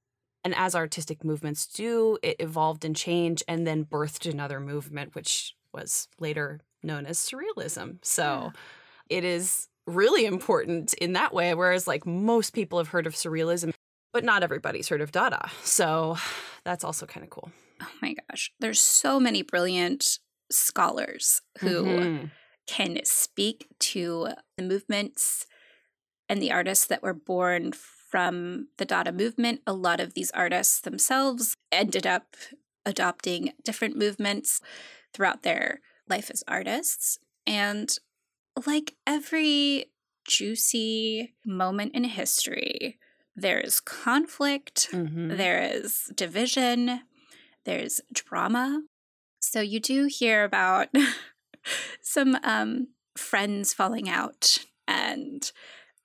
and 0.43 0.53
as 0.55 0.75
artistic 0.75 1.23
movements 1.23 1.65
do, 1.65 2.17
it 2.21 2.37
evolved 2.39 2.85
and 2.85 2.95
changed 2.95 3.43
and 3.47 3.67
then 3.67 3.85
birthed 3.85 4.31
another 4.31 4.59
movement, 4.59 5.15
which 5.15 5.55
was 5.73 6.07
later 6.19 6.61
known 6.83 7.05
as 7.05 7.17
surrealism. 7.17 7.97
So 8.03 8.51
it 9.09 9.23
is 9.23 9.67
really 9.87 10.25
important 10.25 10.93
in 10.95 11.13
that 11.13 11.33
way. 11.33 11.53
Whereas, 11.53 11.87
like, 11.87 12.05
most 12.05 12.53
people 12.53 12.77
have 12.77 12.89
heard 12.89 13.07
of 13.07 13.15
surrealism, 13.15 13.73
but 14.13 14.23
not 14.23 14.43
everybody's 14.43 14.87
heard 14.89 15.01
of 15.01 15.11
Dada. 15.11 15.49
So 15.63 16.17
that's 16.63 16.83
also 16.83 17.05
kind 17.05 17.23
of 17.23 17.29
cool. 17.29 17.51
oh 17.81 17.91
my 18.01 18.15
gosh, 18.29 18.51
there's 18.59 18.81
so 18.81 19.19
many 19.19 19.41
brilliant 19.41 20.19
scholars 20.51 21.41
who 21.59 21.99
Mhm. 21.99 22.31
can 22.67 22.99
speak 23.03 23.67
to 23.79 24.29
the 24.57 24.63
movements 24.63 25.45
and 26.27 26.41
the 26.41 26.51
artists 26.51 26.85
that 26.87 27.01
were 27.01 27.13
born 27.13 27.71
from 27.71 28.67
the 28.77 28.85
Dada 28.85 29.11
movement. 29.11 29.61
A 29.65 29.73
lot 29.73 29.99
of 29.99 30.13
these 30.13 30.31
artists 30.31 30.79
themselves 30.81 31.55
ended 31.71 32.05
up 32.05 32.35
adopting 32.85 33.53
different 33.63 33.95
movements 33.97 34.61
throughout 35.13 35.43
their 35.43 35.81
life 36.09 36.29
as 36.31 36.43
artists. 36.47 37.19
And 37.45 37.89
like 38.65 38.95
every 39.07 39.91
juicy 40.27 41.33
moment 41.45 41.95
in 41.95 42.03
history, 42.03 42.97
there's 43.35 43.79
conflict, 43.79 44.89
Mhm. 44.91 45.37
there 45.37 45.61
is 45.61 46.11
division, 46.15 47.01
there's 47.63 48.01
drama. 48.13 48.83
So 49.39 49.61
you 49.61 49.79
do 49.79 50.05
hear 50.05 50.43
about 50.43 50.89
some 52.01 52.37
um, 52.43 52.89
friends 53.17 53.73
falling 53.73 54.09
out 54.09 54.59
and 54.87 55.51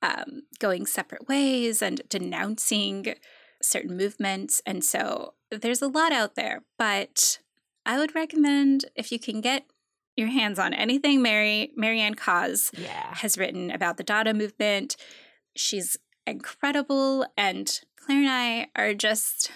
um, 0.02 0.42
going 0.58 0.86
separate 0.86 1.28
ways 1.28 1.80
and 1.82 2.02
denouncing 2.08 3.14
certain 3.62 3.96
movements. 3.96 4.60
And 4.66 4.84
so 4.84 5.34
there's 5.50 5.80
a 5.82 5.88
lot 5.88 6.12
out 6.12 6.34
there. 6.34 6.64
But 6.78 7.38
I 7.86 7.98
would 7.98 8.14
recommend 8.14 8.86
if 8.94 9.10
you 9.10 9.18
can 9.18 9.40
get 9.40 9.64
your 10.16 10.28
hands 10.28 10.58
on 10.58 10.72
anything 10.74 11.22
Mary 11.22 11.72
Marianne 11.76 12.14
Cause 12.14 12.70
Yeah. 12.76 13.14
has 13.16 13.36
written 13.38 13.70
about 13.70 13.96
the 13.96 14.04
Dada 14.04 14.32
movement. 14.34 14.96
She's 15.56 15.96
incredible, 16.26 17.26
and 17.36 17.80
Claire 17.96 18.18
and 18.20 18.28
I 18.30 18.66
are 18.76 18.94
just 18.94 19.50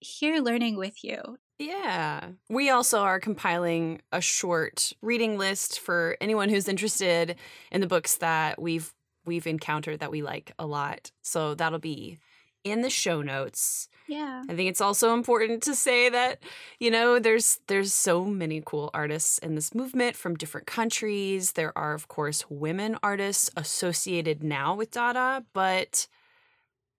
here 0.00 0.40
learning 0.40 0.76
with 0.76 1.02
you. 1.04 1.38
Yeah. 1.58 2.28
We 2.48 2.70
also 2.70 3.00
are 3.00 3.18
compiling 3.18 4.00
a 4.12 4.20
short 4.20 4.92
reading 5.02 5.38
list 5.38 5.80
for 5.80 6.16
anyone 6.20 6.48
who's 6.48 6.68
interested 6.68 7.36
in 7.72 7.80
the 7.80 7.86
books 7.88 8.16
that 8.18 8.60
we've 8.60 8.92
we've 9.24 9.46
encountered 9.46 10.00
that 10.00 10.10
we 10.10 10.22
like 10.22 10.52
a 10.58 10.64
lot. 10.66 11.10
So 11.22 11.54
that'll 11.54 11.78
be 11.80 12.18
in 12.64 12.82
the 12.82 12.90
show 12.90 13.22
notes. 13.22 13.88
Yeah. 14.06 14.42
I 14.48 14.54
think 14.54 14.70
it's 14.70 14.80
also 14.80 15.12
important 15.12 15.62
to 15.64 15.74
say 15.74 16.08
that, 16.08 16.42
you 16.80 16.90
know, 16.90 17.18
there's 17.18 17.60
there's 17.66 17.92
so 17.92 18.24
many 18.24 18.62
cool 18.64 18.90
artists 18.94 19.38
in 19.38 19.54
this 19.54 19.74
movement 19.74 20.16
from 20.16 20.34
different 20.34 20.66
countries. 20.66 21.52
There 21.52 21.76
are 21.76 21.94
of 21.94 22.08
course 22.08 22.44
women 22.48 22.96
artists 23.02 23.50
associated 23.56 24.42
now 24.42 24.74
with 24.74 24.92
Dada, 24.92 25.44
but 25.52 26.08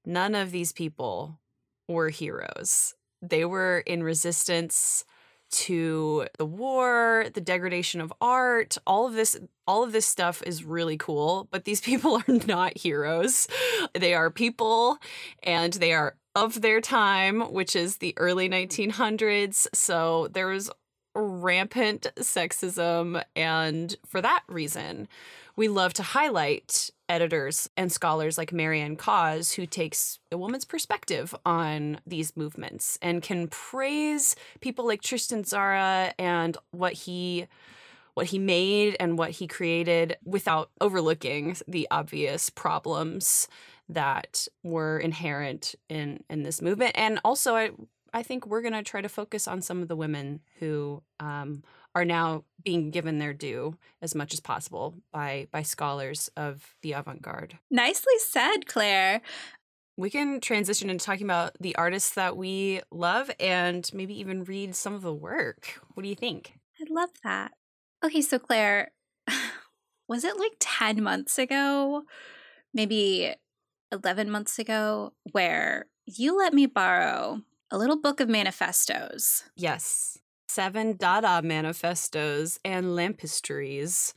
none 0.05 0.35
of 0.35 0.51
these 0.51 0.71
people 0.71 1.39
were 1.87 2.09
heroes. 2.09 2.93
They 3.21 3.43
were 3.43 3.79
in 3.79 4.03
resistance 4.03 5.03
to 5.51 6.27
the 6.37 6.45
war, 6.45 7.25
the 7.33 7.41
degradation 7.41 8.01
of 8.01 8.13
art, 8.21 8.77
all 8.85 9.07
of 9.07 9.13
this 9.13 9.39
all 9.67 9.83
of 9.83 9.91
this 9.91 10.05
stuff 10.05 10.41
is 10.45 10.63
really 10.63 10.97
cool, 10.97 11.47
but 11.51 11.63
these 11.65 11.81
people 11.89 12.17
are 12.17 12.33
not 12.47 12.77
heroes. 12.77 13.47
They 13.93 14.13
are 14.13 14.29
people 14.29 14.97
and 15.43 15.73
they 15.73 15.93
are 15.93 16.15
of 16.35 16.61
their 16.61 16.81
time, 16.81 17.41
which 17.51 17.75
is 17.75 17.97
the 17.97 18.13
early 18.17 18.49
1900s. 18.49 19.67
So 19.73 20.27
there 20.31 20.47
was 20.47 20.69
rampant 21.15 22.07
sexism. 22.17 23.23
And 23.35 23.95
for 24.05 24.21
that 24.21 24.43
reason, 24.47 25.07
we 25.59 25.67
love 25.67 25.93
to 25.93 26.03
highlight 26.03 26.89
editors 27.09 27.69
and 27.75 27.91
scholars 27.91 28.37
like 28.37 28.53
Marianne 28.53 28.95
Cause, 28.95 29.51
who 29.51 29.65
takes 29.65 30.17
a 30.31 30.37
woman's 30.37 30.63
perspective 30.63 31.35
on 31.45 31.99
these 32.07 32.37
movements 32.37 32.97
and 33.01 33.21
can 33.21 33.49
praise 33.49 34.37
people 34.61 34.87
like 34.87 35.01
Tristan 35.01 35.43
Tzara 35.43 36.13
and 36.17 36.55
what 36.71 36.93
he 36.93 37.47
what 38.13 38.27
he 38.27 38.39
made 38.39 38.95
and 39.01 39.17
what 39.17 39.31
he 39.31 39.47
created 39.47 40.15
without 40.23 40.69
overlooking 40.79 41.57
the 41.67 41.89
obvious 41.91 42.49
problems 42.49 43.49
that 43.89 44.47
were 44.63 44.97
inherent 44.97 45.75
in 45.89 46.23
in 46.29 46.43
this 46.43 46.61
movement. 46.61 46.93
And 46.95 47.19
also 47.25 47.55
i 47.57 47.71
i 48.13 48.23
think 48.23 48.47
we're 48.47 48.61
going 48.61 48.71
to 48.71 48.81
try 48.81 49.01
to 49.01 49.09
focus 49.09 49.45
on 49.45 49.61
some 49.61 49.81
of 49.81 49.89
the 49.89 49.95
women 49.97 50.39
who 50.59 51.03
um, 51.19 51.63
are 51.95 52.05
now 52.05 52.43
being 52.63 52.91
given 52.91 53.19
their 53.19 53.33
due 53.33 53.77
as 54.01 54.13
much 54.15 54.33
as 54.33 54.39
possible 54.39 54.95
by 55.11 55.47
by 55.51 55.61
scholars 55.61 56.29
of 56.37 56.75
the 56.81 56.93
avant-garde 56.93 57.57
Nicely 57.71 58.13
said, 58.19 58.65
Claire. 58.67 59.21
we 59.97 60.09
can 60.09 60.39
transition 60.39 60.89
into 60.89 61.05
talking 61.05 61.25
about 61.25 61.53
the 61.59 61.75
artists 61.75 62.13
that 62.13 62.37
we 62.37 62.81
love 62.91 63.29
and 63.39 63.89
maybe 63.93 64.17
even 64.19 64.43
read 64.43 64.75
some 64.75 64.93
of 64.93 65.01
the 65.01 65.13
work 65.13 65.79
what 65.93 66.03
do 66.03 66.09
you 66.09 66.15
think 66.15 66.53
I 66.81 66.85
love 66.89 67.09
that. 67.23 67.51
Okay, 68.05 68.21
so 68.21 68.39
Claire, 68.39 68.91
was 70.07 70.23
it 70.23 70.39
like 70.39 70.53
10 70.59 71.03
months 71.03 71.37
ago, 71.37 72.03
maybe 72.73 73.33
11 73.91 74.29
months 74.31 74.57
ago, 74.59 75.11
where 75.33 75.87
you 76.05 76.37
let 76.37 76.53
me 76.53 76.65
borrow 76.67 77.41
a 77.69 77.77
little 77.77 77.99
book 77.99 78.19
of 78.21 78.29
manifestos? 78.29 79.43
yes 79.55 80.17
seven 80.49 80.97
dada 80.97 81.41
manifestos 81.43 82.59
and 82.65 82.87
lampistries 82.87 84.13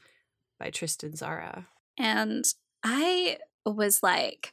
by 0.59 0.71
tristan 0.71 1.13
tzara 1.13 1.67
And 1.99 2.45
I 2.83 3.39
was 3.67 4.03
like 4.03 4.53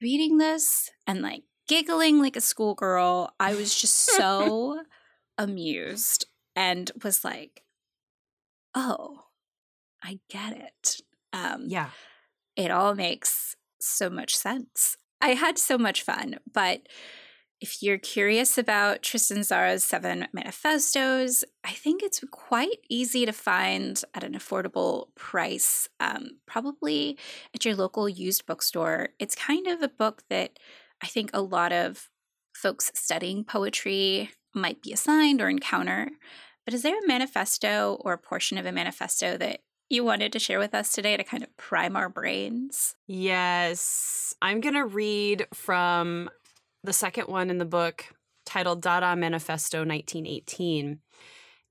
reading 0.00 0.38
this 0.38 0.90
and 1.06 1.22
like 1.22 1.42
giggling 1.66 2.20
like 2.20 2.36
a 2.36 2.40
schoolgirl. 2.40 3.30
I 3.40 3.54
was 3.54 3.74
just 3.80 3.96
so 4.16 4.82
amused 5.36 6.26
and 6.54 6.90
was 7.02 7.24
like, 7.24 7.62
oh, 8.74 9.24
I 10.02 10.20
get 10.28 10.52
it. 10.56 11.00
Um, 11.32 11.64
yeah 11.66 11.90
It 12.56 12.70
all 12.70 12.94
makes 12.94 13.56
so 13.80 14.10
much 14.10 14.36
sense. 14.36 14.96
I 15.20 15.30
had 15.30 15.58
so 15.58 15.78
much 15.78 16.02
fun, 16.02 16.38
but 16.52 16.82
if 17.60 17.82
you're 17.82 17.98
curious 17.98 18.56
about 18.56 19.02
Tristan 19.02 19.38
Tzara's 19.38 19.84
seven 19.84 20.28
manifestos, 20.32 21.44
I 21.64 21.72
think 21.72 22.02
it's 22.02 22.22
quite 22.30 22.78
easy 22.88 23.26
to 23.26 23.32
find 23.32 24.00
at 24.14 24.22
an 24.22 24.34
affordable 24.34 25.08
price, 25.16 25.88
um, 25.98 26.38
probably 26.46 27.18
at 27.54 27.64
your 27.64 27.74
local 27.74 28.08
used 28.08 28.46
bookstore. 28.46 29.10
It's 29.18 29.34
kind 29.34 29.66
of 29.66 29.82
a 29.82 29.88
book 29.88 30.22
that 30.30 30.58
I 31.02 31.06
think 31.06 31.30
a 31.32 31.42
lot 31.42 31.72
of 31.72 32.08
folks 32.54 32.92
studying 32.94 33.44
poetry 33.44 34.30
might 34.54 34.82
be 34.82 34.92
assigned 34.92 35.40
or 35.40 35.48
encounter. 35.48 36.10
But 36.64 36.74
is 36.74 36.82
there 36.82 36.98
a 36.98 37.06
manifesto 37.06 37.98
or 38.00 38.12
a 38.12 38.18
portion 38.18 38.58
of 38.58 38.66
a 38.66 38.72
manifesto 38.72 39.36
that 39.38 39.60
you 39.88 40.04
wanted 40.04 40.32
to 40.32 40.38
share 40.38 40.58
with 40.58 40.74
us 40.74 40.92
today 40.92 41.16
to 41.16 41.24
kind 41.24 41.42
of 41.42 41.56
prime 41.56 41.96
our 41.96 42.08
brains? 42.08 42.94
Yes. 43.06 44.34
I'm 44.42 44.60
going 44.60 44.74
to 44.74 44.84
read 44.84 45.46
from 45.54 46.28
the 46.84 46.92
second 46.92 47.28
one 47.28 47.50
in 47.50 47.58
the 47.58 47.64
book 47.64 48.06
titled 48.44 48.82
Dada 48.82 49.14
Manifesto 49.16 49.78
1918. 49.78 51.00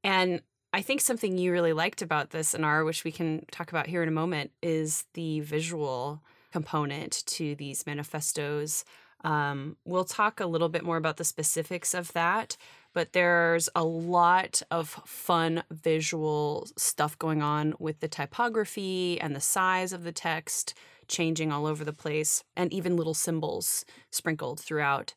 And 0.03 0.41
I 0.73 0.81
think 0.81 1.01
something 1.01 1.37
you 1.37 1.51
really 1.51 1.73
liked 1.73 2.01
about 2.01 2.29
this, 2.29 2.53
Anar, 2.53 2.85
which 2.85 3.03
we 3.03 3.11
can 3.11 3.45
talk 3.51 3.71
about 3.71 3.87
here 3.87 4.03
in 4.03 4.09
a 4.09 4.11
moment, 4.11 4.51
is 4.61 5.05
the 5.13 5.39
visual 5.39 6.21
component 6.51 7.23
to 7.25 7.55
these 7.55 7.85
manifestos. 7.85 8.85
Um, 9.23 9.77
we'll 9.85 10.05
talk 10.05 10.39
a 10.39 10.45
little 10.45 10.69
bit 10.69 10.83
more 10.83 10.97
about 10.97 11.17
the 11.17 11.23
specifics 11.23 11.93
of 11.93 12.13
that, 12.13 12.57
but 12.93 13.13
there's 13.13 13.69
a 13.75 13.83
lot 13.83 14.61
of 14.69 14.89
fun 15.05 15.63
visual 15.71 16.67
stuff 16.77 17.17
going 17.17 17.41
on 17.41 17.73
with 17.79 17.99
the 17.99 18.07
typography 18.07 19.19
and 19.19 19.35
the 19.35 19.41
size 19.41 19.93
of 19.93 20.03
the 20.03 20.11
text 20.11 20.75
changing 21.07 21.51
all 21.51 21.65
over 21.65 21.83
the 21.83 21.93
place, 21.93 22.43
and 22.55 22.71
even 22.73 22.95
little 22.95 23.13
symbols 23.13 23.85
sprinkled 24.11 24.59
throughout. 24.59 25.13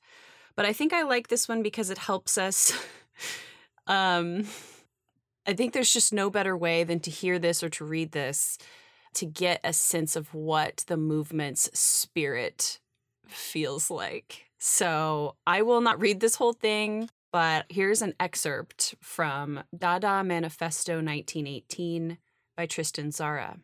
But 0.56 0.66
I 0.66 0.72
think 0.72 0.92
I 0.92 1.02
like 1.02 1.28
this 1.28 1.48
one 1.48 1.62
because 1.62 1.90
it 1.90 1.98
helps 1.98 2.36
us. 2.36 2.72
um, 3.86 4.46
I 5.46 5.54
think 5.54 5.72
there's 5.72 5.92
just 5.92 6.12
no 6.12 6.30
better 6.30 6.56
way 6.56 6.84
than 6.84 7.00
to 7.00 7.10
hear 7.10 7.38
this 7.38 7.62
or 7.62 7.68
to 7.70 7.84
read 7.84 8.12
this 8.12 8.58
to 9.14 9.26
get 9.26 9.60
a 9.64 9.72
sense 9.72 10.16
of 10.16 10.32
what 10.34 10.84
the 10.86 10.96
movement's 10.96 11.70
spirit 11.78 12.78
feels 13.26 13.90
like. 13.90 14.46
So 14.58 15.36
I 15.46 15.62
will 15.62 15.80
not 15.80 16.00
read 16.00 16.20
this 16.20 16.36
whole 16.36 16.52
thing, 16.52 17.08
but 17.32 17.66
here's 17.68 18.02
an 18.02 18.14
excerpt 18.20 18.94
from 19.00 19.64
Dada 19.76 20.22
Manifesto 20.22 20.94
1918 20.94 22.18
by 22.56 22.66
Tristan 22.66 23.10
Tzara. 23.10 23.60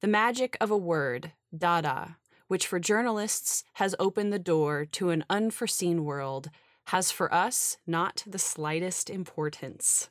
The 0.00 0.08
magic 0.08 0.56
of 0.60 0.70
a 0.70 0.76
word, 0.76 1.32
Dada, 1.56 2.18
which 2.48 2.66
for 2.66 2.78
journalists 2.78 3.64
has 3.74 3.94
opened 3.98 4.32
the 4.32 4.38
door 4.38 4.84
to 4.92 5.10
an 5.10 5.24
unforeseen 5.30 6.04
world, 6.04 6.50
has 6.88 7.10
for 7.10 7.32
us 7.32 7.78
not 7.86 8.22
the 8.26 8.38
slightest 8.38 9.08
importance. 9.08 10.10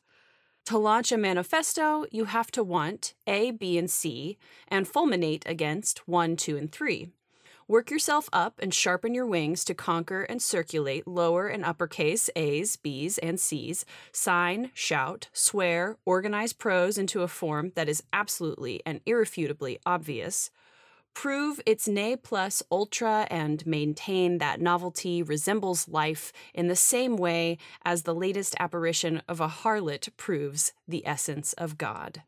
To 0.65 0.77
launch 0.77 1.11
a 1.11 1.17
manifesto, 1.17 2.05
you 2.11 2.25
have 2.25 2.49
to 2.51 2.63
want 2.63 3.13
A, 3.27 3.51
B, 3.51 3.77
and 3.77 3.91
C, 3.91 4.37
and 4.67 4.87
fulminate 4.87 5.43
against 5.45 6.07
1, 6.07 6.37
2, 6.37 6.57
and 6.57 6.71
3. 6.71 7.09
Work 7.67 7.91
yourself 7.91 8.29
up 8.33 8.59
and 8.61 8.73
sharpen 8.73 9.13
your 9.13 9.25
wings 9.25 9.63
to 9.65 9.73
conquer 9.73 10.23
and 10.23 10.41
circulate 10.41 11.07
lower 11.07 11.47
and 11.47 11.63
uppercase 11.63 12.29
A's, 12.35 12.75
B's, 12.75 13.17
and 13.17 13.39
C's. 13.39 13.85
Sign, 14.11 14.71
shout, 14.73 15.29
swear, 15.31 15.97
organize 16.05 16.51
prose 16.51 16.97
into 16.97 17.21
a 17.21 17.27
form 17.27 17.71
that 17.75 17.87
is 17.87 18.03
absolutely 18.11 18.81
and 18.85 18.99
irrefutably 19.05 19.79
obvious. 19.85 20.51
Prove 21.13 21.61
its 21.65 21.87
ne 21.87 22.15
plus 22.15 22.63
ultra 22.71 23.27
and 23.29 23.65
maintain 23.65 24.39
that 24.39 24.59
novelty 24.59 25.23
resembles 25.23 25.87
life 25.87 26.33
in 26.53 26.67
the 26.67 26.75
same 26.75 27.15
way 27.15 27.57
as 27.85 28.01
the 28.01 28.15
latest 28.15 28.55
apparition 28.59 29.21
of 29.27 29.39
a 29.39 29.47
harlot 29.47 30.09
proves 30.17 30.73
the 30.87 31.05
essence 31.07 31.53
of 31.53 31.77
God. 31.77 32.23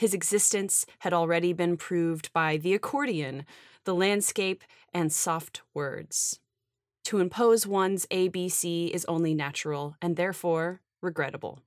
His 0.00 0.14
existence 0.14 0.86
had 1.00 1.12
already 1.12 1.52
been 1.52 1.76
proved 1.76 2.32
by 2.32 2.56
the 2.56 2.72
accordion, 2.72 3.44
the 3.84 3.94
landscape, 3.94 4.64
and 4.94 5.12
soft 5.12 5.60
words. 5.74 6.40
To 7.04 7.18
impose 7.18 7.66
one's 7.66 8.06
ABC 8.06 8.88
is 8.92 9.04
only 9.04 9.34
natural 9.34 9.96
and 10.00 10.16
therefore 10.16 10.80
regrettable. 11.02 11.60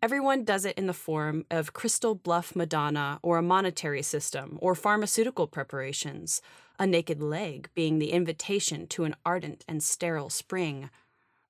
Everyone 0.00 0.44
does 0.44 0.64
it 0.64 0.78
in 0.78 0.86
the 0.86 0.92
form 0.92 1.44
of 1.50 1.72
crystal 1.72 2.14
bluff 2.14 2.54
Madonna 2.54 3.18
or 3.20 3.36
a 3.36 3.42
monetary 3.42 4.02
system 4.02 4.58
or 4.62 4.76
pharmaceutical 4.76 5.48
preparations, 5.48 6.40
a 6.78 6.86
naked 6.86 7.20
leg 7.20 7.68
being 7.74 7.98
the 7.98 8.12
invitation 8.12 8.86
to 8.86 9.02
an 9.02 9.16
ardent 9.24 9.64
and 9.66 9.82
sterile 9.82 10.30
spring, 10.30 10.88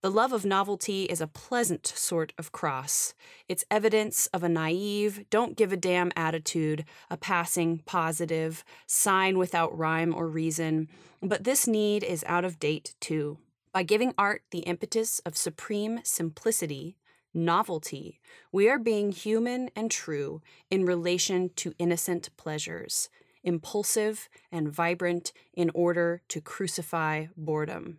the 0.06 0.10
love 0.12 0.32
of 0.32 0.44
novelty 0.44 1.02
is 1.06 1.20
a 1.20 1.26
pleasant 1.26 1.84
sort 1.84 2.32
of 2.38 2.52
cross. 2.52 3.12
It's 3.48 3.64
evidence 3.72 4.28
of 4.28 4.44
a 4.44 4.48
naive, 4.48 5.24
don't 5.30 5.56
give 5.56 5.72
a 5.72 5.76
damn 5.76 6.12
attitude, 6.14 6.84
a 7.10 7.16
passing, 7.16 7.78
positive, 7.86 8.62
sign 8.86 9.36
without 9.36 9.76
rhyme 9.76 10.14
or 10.14 10.28
reason. 10.28 10.86
But 11.20 11.42
this 11.42 11.66
need 11.66 12.04
is 12.04 12.22
out 12.28 12.44
of 12.44 12.60
date, 12.60 12.94
too. 13.00 13.38
By 13.72 13.82
giving 13.82 14.14
art 14.16 14.42
the 14.52 14.60
impetus 14.60 15.18
of 15.26 15.36
supreme 15.36 15.98
simplicity, 16.04 16.98
novelty, 17.34 18.20
we 18.52 18.68
are 18.68 18.78
being 18.78 19.10
human 19.10 19.70
and 19.74 19.90
true 19.90 20.40
in 20.70 20.84
relation 20.84 21.50
to 21.56 21.74
innocent 21.80 22.28
pleasures, 22.36 23.08
impulsive 23.42 24.28
and 24.52 24.72
vibrant 24.72 25.32
in 25.52 25.68
order 25.74 26.22
to 26.28 26.40
crucify 26.40 27.26
boredom 27.36 27.98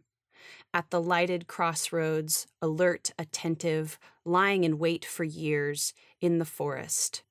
at 0.74 0.90
the 0.90 1.02
lighted 1.02 1.48
crossroads, 1.48 2.48
alert, 2.62 3.12
attentive, 3.18 4.00
lying 4.26 4.64
in 4.64 4.78
wait 4.78 5.06
for 5.06 5.24
years 5.24 5.94
in 6.22 6.40
the 6.40 6.46
forest. 6.46 7.24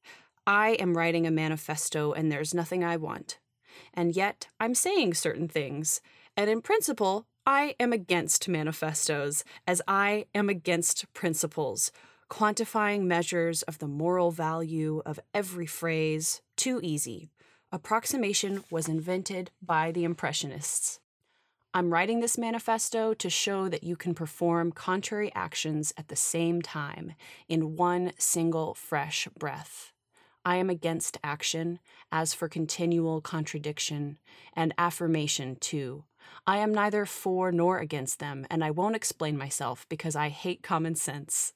I 0.47 0.71
am 0.71 0.97
writing 0.97 1.27
a 1.27 1.31
manifesto 1.31 2.13
and 2.13 2.31
there's 2.31 2.55
nothing 2.55 2.85
I 2.85 2.97
want. 2.97 3.39
And 3.93 4.15
yet 4.15 4.49
I'm 4.61 4.75
saying 4.75 5.15
certain 5.15 5.49
things. 5.49 6.01
And 6.37 6.49
in 6.49 6.63
principle, 6.63 7.27
I 7.47 7.75
am 7.79 7.93
against 7.93 8.49
manifestos, 8.49 9.45
as 9.67 9.81
I 9.87 10.27
am 10.35 10.49
against 10.49 11.13
principles, 11.15 11.93
quantifying 12.29 13.03
measures 13.03 13.63
of 13.63 13.79
the 13.79 13.87
moral 13.87 14.31
value 14.31 15.01
of 15.07 15.21
every 15.33 15.67
phrase, 15.67 16.43
too 16.57 16.81
easy. 16.83 17.31
Approximation 17.71 18.65
was 18.71 18.89
invented 18.89 19.51
by 19.63 19.93
the 19.93 20.05
Impressionists. 20.05 20.99
I'm 21.77 21.93
writing 21.93 22.21
this 22.21 22.39
manifesto 22.39 23.13
to 23.13 23.29
show 23.29 23.69
that 23.69 23.85
you 23.85 23.97
can 23.97 24.15
perform 24.15 24.73
contrary 24.73 25.31
actions 25.35 25.93
at 25.99 26.09
the 26.09 26.17
same 26.17 26.63
time 26.63 27.13
in 27.51 27.77
one 27.77 28.13
single 28.17 28.73
fresh 28.73 29.29
breath. 29.39 29.93
I 30.43 30.57
am 30.57 30.71
against 30.71 31.19
action, 31.23 31.81
as 32.11 32.33
for 32.33 32.49
continual 32.49 33.21
contradiction, 33.21 34.17
and 34.55 34.73
affirmation 34.79 35.59
too. 35.61 36.05
I 36.47 36.57
am 36.61 36.73
neither 36.73 37.05
for 37.05 37.53
nor 37.53 37.79
against 37.79 38.21
them, 38.21 38.47
and 38.51 38.65
I 38.65 38.71
won't 38.71 38.97
explain 38.97 39.37
myself 39.37 39.85
because 39.91 40.17
I 40.17 40.31
hate 40.31 40.63
common 40.63 40.95
sense. 40.95 41.53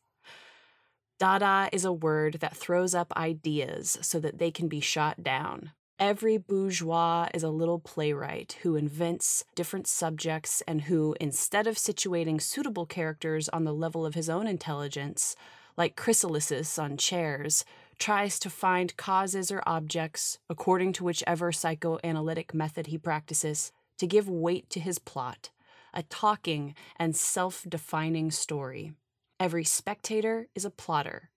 Dada 1.18 1.70
is 1.72 1.86
a 1.86 1.94
word 1.94 2.40
that 2.40 2.58
throws 2.58 2.94
up 2.94 3.10
ideas 3.16 3.96
so 4.02 4.20
that 4.20 4.36
they 4.36 4.50
can 4.50 4.68
be 4.68 4.80
shot 4.80 5.22
down. 5.22 5.72
Every 6.00 6.38
bourgeois 6.38 7.28
is 7.34 7.42
a 7.42 7.50
little 7.50 7.78
playwright 7.78 8.56
who 8.62 8.74
invents 8.74 9.44
different 9.54 9.86
subjects 9.86 10.62
and 10.66 10.80
who, 10.80 11.14
instead 11.20 11.66
of 11.66 11.76
situating 11.76 12.40
suitable 12.40 12.86
characters 12.86 13.50
on 13.50 13.64
the 13.64 13.74
level 13.74 14.06
of 14.06 14.14
his 14.14 14.30
own 14.30 14.46
intelligence, 14.46 15.36
like 15.76 15.96
chrysalises 15.96 16.82
on 16.82 16.96
chairs, 16.96 17.66
tries 17.98 18.38
to 18.38 18.48
find 18.48 18.96
causes 18.96 19.52
or 19.52 19.62
objects, 19.66 20.38
according 20.48 20.94
to 20.94 21.04
whichever 21.04 21.52
psychoanalytic 21.52 22.54
method 22.54 22.86
he 22.86 22.96
practices, 22.96 23.70
to 23.98 24.06
give 24.06 24.26
weight 24.26 24.70
to 24.70 24.80
his 24.80 24.98
plot, 24.98 25.50
a 25.92 26.02
talking 26.04 26.74
and 26.96 27.14
self 27.14 27.66
defining 27.68 28.30
story. 28.30 28.94
Every 29.38 29.64
spectator 29.64 30.48
is 30.54 30.64
a 30.64 30.70
plotter. 30.70 31.28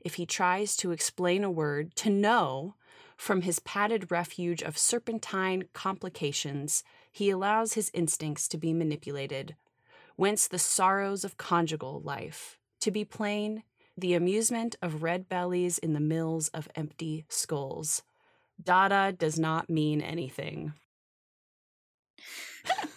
If 0.00 0.14
he 0.14 0.24
tries 0.24 0.74
to 0.78 0.92
explain 0.92 1.44
a 1.44 1.50
word, 1.50 1.94
to 1.96 2.08
know, 2.08 2.76
from 3.16 3.42
his 3.42 3.58
padded 3.60 4.10
refuge 4.10 4.62
of 4.62 4.78
serpentine 4.78 5.64
complications, 5.72 6.84
he 7.10 7.30
allows 7.30 7.72
his 7.72 7.90
instincts 7.94 8.46
to 8.48 8.58
be 8.58 8.72
manipulated, 8.72 9.56
whence 10.16 10.46
the 10.46 10.58
sorrows 10.58 11.24
of 11.24 11.36
conjugal 11.36 12.00
life. 12.00 12.58
To 12.80 12.90
be 12.90 13.04
plain, 13.04 13.62
the 13.96 14.14
amusement 14.14 14.76
of 14.82 15.02
red 15.02 15.28
bellies 15.28 15.78
in 15.78 15.94
the 15.94 16.00
mills 16.00 16.48
of 16.48 16.68
empty 16.74 17.24
skulls. 17.28 18.02
Dada 18.62 19.14
does 19.16 19.38
not 19.38 19.70
mean 19.70 20.00
anything. 20.00 20.74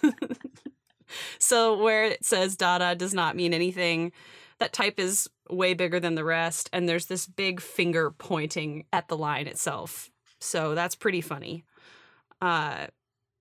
so, 1.39 1.82
where 1.82 2.05
it 2.05 2.25
says 2.25 2.55
Dada 2.55 2.95
does 2.95 3.13
not 3.13 3.36
mean 3.36 3.53
anything, 3.53 4.12
that 4.60 4.73
type 4.73 4.99
is 4.99 5.29
way 5.49 5.73
bigger 5.73 5.99
than 5.99 6.15
the 6.15 6.23
rest, 6.23 6.69
and 6.73 6.88
there's 6.88 7.07
this 7.07 7.27
big 7.27 7.62
finger 7.62 8.12
pointing 8.12 8.85
at 8.93 9.07
the 9.07 9.17
line 9.17 9.47
itself. 9.47 10.09
So 10.39 10.75
that's 10.75 10.95
pretty 10.95 11.21
funny. 11.21 11.65
Uh, 12.41 12.88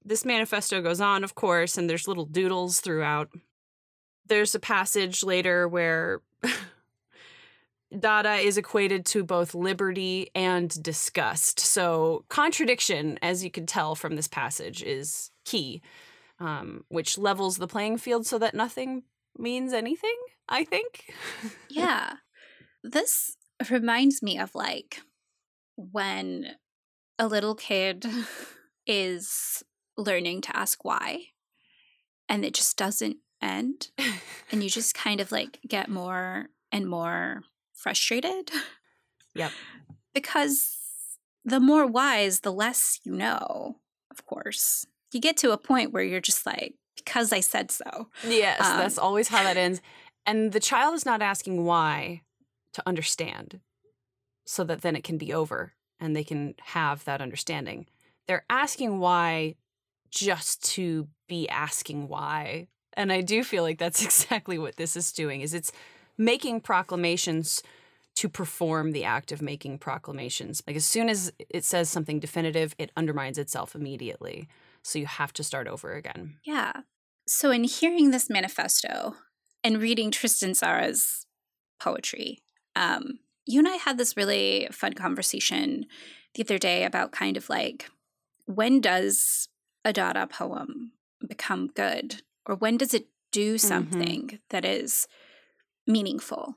this 0.05 0.25
manifesto 0.25 0.81
goes 0.81 1.01
on, 1.01 1.23
of 1.25 1.35
course, 1.35 1.77
and 1.77 1.89
there's 1.89 2.09
little 2.09 2.25
doodles 2.25 2.81
throughout. 2.81 3.29
There's 4.27 4.55
a 4.55 4.61
passage 4.61 5.23
later 5.23 5.69
where 5.69 6.23
Dada 7.99 8.35
is 8.35 8.59
equated 8.59 9.07
to 9.07 9.25
both 9.25 9.55
liberty 9.55 10.31
and 10.35 10.83
disgust. 10.83 11.61
So, 11.61 12.25
contradiction, 12.29 13.19
as 13.23 13.45
you 13.45 13.51
can 13.51 13.67
tell 13.67 13.95
from 13.95 14.17
this 14.17 14.29
passage, 14.29 14.83
is 14.83 15.31
key, 15.45 15.83
um, 16.39 16.85
which 16.89 17.17
levels 17.17 17.57
the 17.57 17.69
playing 17.69 17.99
field 17.99 18.27
so 18.27 18.39
that 18.39 18.55
nothing 18.55 19.05
means 19.39 19.73
anything, 19.73 20.17
I 20.49 20.65
think. 20.65 21.13
yeah. 21.69 22.15
This 22.83 23.37
reminds 23.71 24.23
me 24.23 24.39
of 24.39 24.55
like 24.55 25.01
when 25.77 26.57
a 27.19 27.27
little 27.27 27.55
kid 27.55 28.07
is 28.87 29.63
learning 29.97 30.41
to 30.43 30.57
ask 30.57 30.85
why 30.85 31.19
and 32.29 32.45
it 32.45 32.55
just 32.55 32.77
doesn't 32.77 33.17
end 33.43 33.91
and 34.51 34.63
you 34.63 34.71
just 34.71 34.95
kind 34.95 35.21
of 35.21 35.33
like 35.33 35.61
get 35.67 35.89
more 35.89 36.49
and 36.73 36.89
more 36.89 37.43
frustrated. 37.75 38.51
Yep. 39.35 39.53
Because 40.15 40.77
the 41.45 41.61
more 41.61 41.87
wise, 41.87 42.41
the 42.41 42.53
less 42.53 42.99
you 43.05 43.13
know, 43.13 43.77
of 44.11 44.27
course. 44.27 44.85
You 45.13 45.21
get 45.21 45.37
to 45.37 45.53
a 45.53 45.59
point 45.59 45.93
where 45.93 46.03
you're 46.03 46.21
just 46.21 46.45
like, 46.45 46.75
because 47.05 47.33
I 47.33 47.41
said 47.41 47.71
so. 47.71 48.09
Yes, 48.27 48.61
Um, 48.61 48.79
that's 48.79 48.99
always 48.99 49.29
how 49.29 49.43
that 49.43 49.57
ends. 49.57 49.81
And 50.27 50.53
the 50.53 50.61
child 50.61 50.95
is 50.95 51.07
not 51.07 51.23
asking 51.23 51.65
why 51.65 52.23
to 52.75 52.83
understand 52.87 53.61
so 54.47 54.65
that 54.65 54.83
then 54.83 54.97
it 54.97 55.05
can 55.05 55.19
be 55.19 55.33
over 55.33 55.73
and 56.01 56.15
they 56.15 56.25
can 56.25 56.55
have 56.67 57.05
that 57.05 57.21
understanding. 57.21 57.87
They're 58.27 58.45
asking 58.51 58.99
why 58.99 59.55
just 60.11 60.63
to 60.75 61.09
be 61.29 61.49
asking 61.49 62.09
why. 62.09 62.69
And 62.95 63.13
I 63.13 63.21
do 63.21 63.45
feel 63.45 63.63
like 63.63 63.79
that's 63.79 64.03
exactly 64.05 64.59
what 64.59 64.77
this 64.77 64.97
is 64.97 65.13
doing 65.13 65.41
is 65.41 65.55
it's 65.55 65.73
making 66.17 66.61
proclamations 66.61 67.63
to 68.17 68.29
perform 68.29 68.91
the 68.91 69.05
act 69.05 69.31
of 69.31 69.41
making 69.41 69.79
proclamations. 69.79 70.63
Like 70.67 70.77
as 70.77 70.85
soon 70.85 71.09
as 71.09 71.33
it 71.51 71.65
says 71.65 71.89
something 71.89 72.19
definitive, 72.19 72.75
it 72.77 72.91
undermines 72.97 73.39
itself 73.39 73.77
immediately. 73.77 74.49
So 74.89 74.99
you 74.99 75.07
have 75.07 75.35
to 75.35 75.45
start 75.45 75.69
over 75.69 75.93
again. 75.93 76.37
Yeah. 76.45 76.73
So, 77.27 77.51
in 77.51 77.65
hearing 77.65 78.11
this 78.11 78.31
manifesto 78.31 79.17
and 79.63 79.83
reading 79.83 80.11
Tristan 80.11 80.53
Tzara's 80.53 81.27
poetry, 81.79 82.39
um, 82.75 83.19
you 83.45 83.59
and 83.59 83.69
I 83.69 83.77
had 83.77 83.99
this 83.99 84.17
really 84.17 84.67
fun 84.73 84.95
conversation 84.95 85.85
the 86.35 86.43
other 86.43 86.57
day 86.57 86.85
about 86.85 87.13
kind 87.13 87.37
of 87.37 87.51
like 87.51 87.91
when 88.47 88.81
does 88.81 89.49
a 89.85 89.93
Dada 89.93 90.27
poem 90.27 90.93
become 91.27 91.69
good? 91.69 92.23
Or 92.47 92.55
when 92.55 92.79
does 92.79 92.95
it 92.95 93.09
do 93.31 93.59
something 93.59 94.39
that 94.49 94.65
is 94.65 95.07
meaningful? 95.87 96.57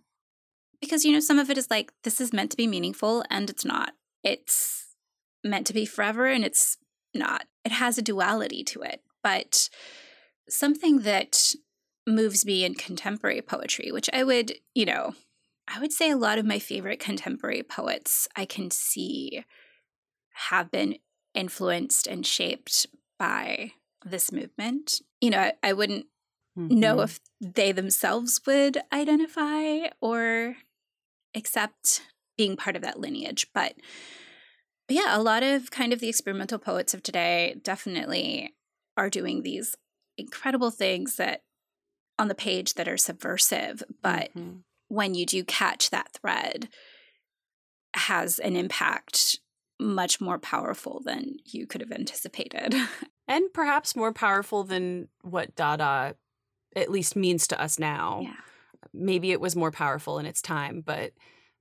Because, 0.80 1.04
you 1.04 1.12
know, 1.12 1.20
some 1.20 1.38
of 1.38 1.50
it 1.50 1.58
is 1.58 1.70
like, 1.70 1.92
this 2.04 2.22
is 2.22 2.32
meant 2.32 2.52
to 2.52 2.58
be 2.58 2.66
meaningful 2.66 3.26
and 3.30 3.50
it's 3.50 3.66
not. 3.66 3.92
It's 4.24 4.96
meant 5.44 5.68
to 5.68 5.74
be 5.74 5.86
forever 5.86 6.28
and 6.28 6.46
it's 6.46 6.78
not. 7.14 7.46
It 7.66 7.72
has 7.72 7.98
a 7.98 8.02
duality 8.02 8.64
to 8.66 8.82
it. 8.82 9.02
But 9.24 9.70
something 10.50 11.00
that 11.02 11.54
moves 12.08 12.46
me 12.46 12.64
in 12.66 12.74
contemporary 12.76 13.42
poetry, 13.42 13.92
which 13.92 14.10
I 14.12 14.24
would, 14.24 14.54
you 14.74 14.86
know, 14.86 15.14
I 15.68 15.80
would 15.80 15.92
say 15.94 16.10
a 16.10 16.18
lot 16.18 16.38
of 16.40 16.46
my 16.46 16.60
favorite 16.60 17.00
contemporary 17.00 17.64
poets 17.64 18.28
I 18.36 18.46
can 18.46 18.72
see 18.72 19.46
have 20.50 20.72
been 20.72 20.96
influenced 21.34 22.08
and 22.08 22.26
shaped 22.26 22.88
by 23.20 23.74
this 24.04 24.32
movement. 24.32 25.02
You 25.22 25.30
know, 25.30 25.40
I, 25.40 25.54
I 25.64 25.74
wouldn't 25.74 26.08
know 26.56 26.98
Mhm. 26.98 27.04
if 27.04 27.20
they 27.40 27.72
themselves 27.72 28.42
would 28.46 28.80
identify 28.92 29.90
or 30.02 30.58
accept 31.36 32.02
being 32.38 32.58
part 32.58 32.76
of 32.76 32.82
that 32.82 33.00
lineage. 33.00 33.48
But 33.54 33.76
yeah, 34.94 35.16
a 35.16 35.22
lot 35.22 35.44
of 35.44 35.72
kind 35.72 35.94
of 35.94 36.00
the 36.00 36.10
experimental 36.10 36.60
poets 36.60 36.94
of 36.94 37.04
today 37.04 37.60
definitely 37.64 38.56
are 38.98 39.10
doing 39.10 39.42
these 39.44 39.76
incredible 40.18 40.72
things 40.72 41.16
that 41.16 41.44
on 42.20 42.28
the 42.28 42.36
page 42.36 42.76
that 42.76 42.88
are 42.88 42.98
subversive, 42.98 43.82
but 44.02 44.34
Mhm. 44.36 44.64
when 44.90 45.16
you 45.16 45.26
do 45.26 45.44
catch 45.44 45.90
that 45.90 46.12
thread, 46.14 46.70
has 47.94 48.40
an 48.40 48.56
impact 48.56 49.40
much 49.80 50.22
more 50.22 50.38
powerful 50.38 51.02
than 51.04 51.38
you 51.46 51.66
could 51.66 51.82
have 51.82 51.92
anticipated. 51.92 52.74
and 53.28 53.52
perhaps 53.54 53.96
more 53.96 54.14
powerful 54.14 54.64
than 54.64 55.08
what 55.22 55.56
Dada 55.56 56.16
at 56.76 56.92
least 56.92 57.16
means 57.16 57.48
to 57.48 57.60
us 57.62 57.80
now. 57.80 58.22
Yeah. 58.24 58.36
Maybe 58.94 59.32
it 59.32 59.42
was 59.42 59.56
more 59.56 59.72
powerful 59.72 60.20
in 60.20 60.26
its 60.26 60.42
time, 60.42 60.82
but 60.86 61.14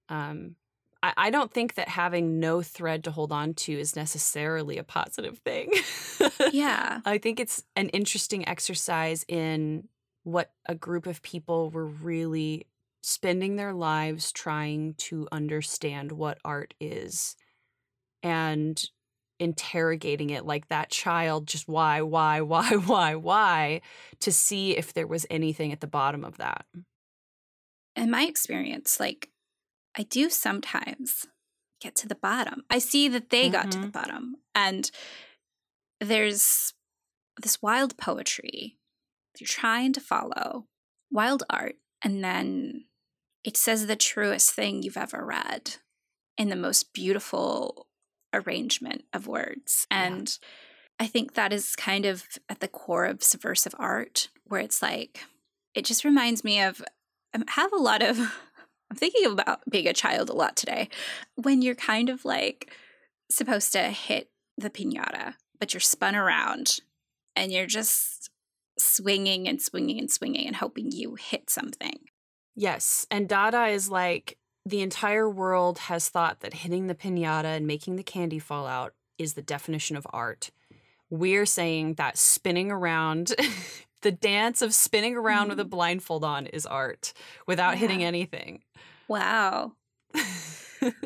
um, 0.09 0.57
I, 1.03 1.13
I 1.17 1.31
don't 1.31 1.53
think 1.53 1.75
that 1.75 1.89
having 1.89 2.41
no 2.41 2.63
thread 2.63 3.05
to 3.05 3.11
hold 3.11 3.33
on 3.33 3.55
to 3.55 3.73
is 3.73 3.97
necessarily 3.97 4.79
a 4.79 4.85
positive 4.85 5.39
thing. 5.39 5.73
yeah. 6.53 7.01
I 7.05 7.19
think 7.19 7.41
it's 7.41 7.63
an 7.77 7.89
interesting 7.91 8.47
exercise 8.49 9.25
in 9.29 9.89
what 10.25 10.53
a 10.67 10.75
group 10.75 11.07
of 11.07 11.23
people 11.23 11.71
were 11.71 11.87
really 11.87 12.67
spending 13.03 13.57
their 13.57 13.73
lives 13.73 14.31
trying 14.31 14.95
to 14.95 15.27
understand 15.33 16.13
what 16.13 16.39
art 16.45 16.75
is 16.81 17.37
and 18.23 18.85
interrogating 19.39 20.29
it 20.29 20.45
like 20.45 20.69
that 20.69 20.91
child 20.91 21.47
just 21.47 21.67
why 21.67 22.03
why 22.03 22.41
why 22.43 22.77
why 22.77 23.15
why 23.15 23.81
to 24.19 24.31
see 24.31 24.77
if 24.77 24.93
there 24.93 25.07
was 25.07 25.25
anything 25.31 25.73
at 25.73 25.81
the 25.81 25.87
bottom 25.87 26.27
of 26.27 26.37
that 26.37 26.67
in 27.97 28.11
my 28.11 28.23
experience, 28.23 28.99
like 29.01 29.29
I 29.97 30.03
do 30.05 30.31
sometimes 30.31 31.27
get 31.81 31.95
to 31.97 32.09
the 32.09 32.15
bottom. 32.15 32.65
I 32.71 32.79
see 32.79 33.09
that 33.09 33.31
they 33.31 33.49
got 33.49 33.71
to 33.73 33.79
the 33.79 33.87
Mhm. 33.87 33.93
bottom. 33.93 34.37
And 34.55 34.91
there's 36.01 36.75
this 37.41 37.63
wild 37.63 37.97
poetry 37.97 38.77
you're 39.39 39.47
trying 39.47 39.93
to 39.95 40.01
follow, 40.01 40.69
wild 41.11 41.43
art, 41.49 41.77
and 42.03 42.23
then 42.23 42.87
it 43.43 43.57
says 43.57 43.87
the 43.87 43.97
truest 43.97 44.53
thing 44.53 44.83
you've 44.83 44.99
ever 44.99 45.25
read 45.25 45.77
in 46.37 46.51
the 46.51 46.57
most 46.57 46.93
beautiful 46.93 47.89
arrangement 48.35 49.07
of 49.15 49.27
words. 49.27 49.87
Yeah. 49.91 50.05
And 50.05 50.39
I 50.99 51.07
think 51.07 51.33
that 51.35 51.55
is 51.55 51.75
kind 51.75 52.05
of 52.05 52.39
at 52.51 52.61
the 52.61 52.69
core 52.69 53.07
of 53.07 53.23
subversive 53.23 53.75
art, 53.79 54.29
where 54.45 54.61
it's 54.61 54.83
like, 54.83 55.25
it 55.75 55.87
just 55.87 56.05
reminds 56.05 56.45
me 56.45 56.61
of 56.61 56.83
I 57.33 57.43
have 57.53 57.73
a 57.73 57.77
lot 57.77 58.03
of 58.03 58.19
I'm 58.91 58.97
thinking 58.97 59.27
about 59.27 59.61
being 59.71 59.87
a 59.87 59.93
child 59.93 60.29
a 60.29 60.35
lot 60.35 60.57
today 60.57 60.89
when 61.37 61.63
you're 61.63 61.75
kind 61.75 62.09
of 62.09 62.25
like 62.25 62.73
supposed 63.31 63.73
to 63.73 63.83
hit 63.85 64.31
the 64.59 64.71
piñata, 64.71 65.35
but 65.59 65.73
you're 65.73 65.81
spun 65.81 66.17
around 66.17 66.79
and 67.37 67.53
you're 67.53 67.67
just 67.67 68.31
swinging 68.79 69.47
and 69.47 69.61
swinging 69.61 69.99
and 69.99 70.11
swinging 70.11 70.47
and 70.47 70.57
hoping 70.57 70.91
you 70.91 71.15
hit 71.15 71.51
something. 71.51 71.99
yes 72.57 73.07
and 73.11 73.29
dada 73.29 73.67
is 73.67 73.91
like 73.91 74.39
the 74.65 74.81
entire 74.81 75.29
world 75.29 75.79
has 75.79 76.09
thought 76.09 76.41
that 76.41 76.55
hitting 76.55 76.87
the 76.87 76.95
piñata 76.95 77.57
and 77.57 77.67
making 77.67 77.97
the 77.97 78.03
candy 78.03 78.39
fall 78.39 78.67
out 78.67 78.95
is 79.19 79.35
the 79.35 79.43
definition 79.43 79.97
of 79.97 80.07
art 80.11 80.51
we're 81.11 81.47
saying 81.47 81.95
that 81.95 82.17
spinning 82.17 82.71
around 82.71 83.35
the 84.03 84.13
dance 84.13 84.63
of 84.63 84.73
spinning 84.73 85.17
around 85.17 85.49
with 85.49 85.61
a 85.61 85.65
blindfold 85.65 86.25
on 86.25 86.47
is 86.47 86.65
art 86.67 87.13
without 87.47 87.77
hitting 87.77 88.03
anything 88.05 88.63
Wow. 89.09 89.73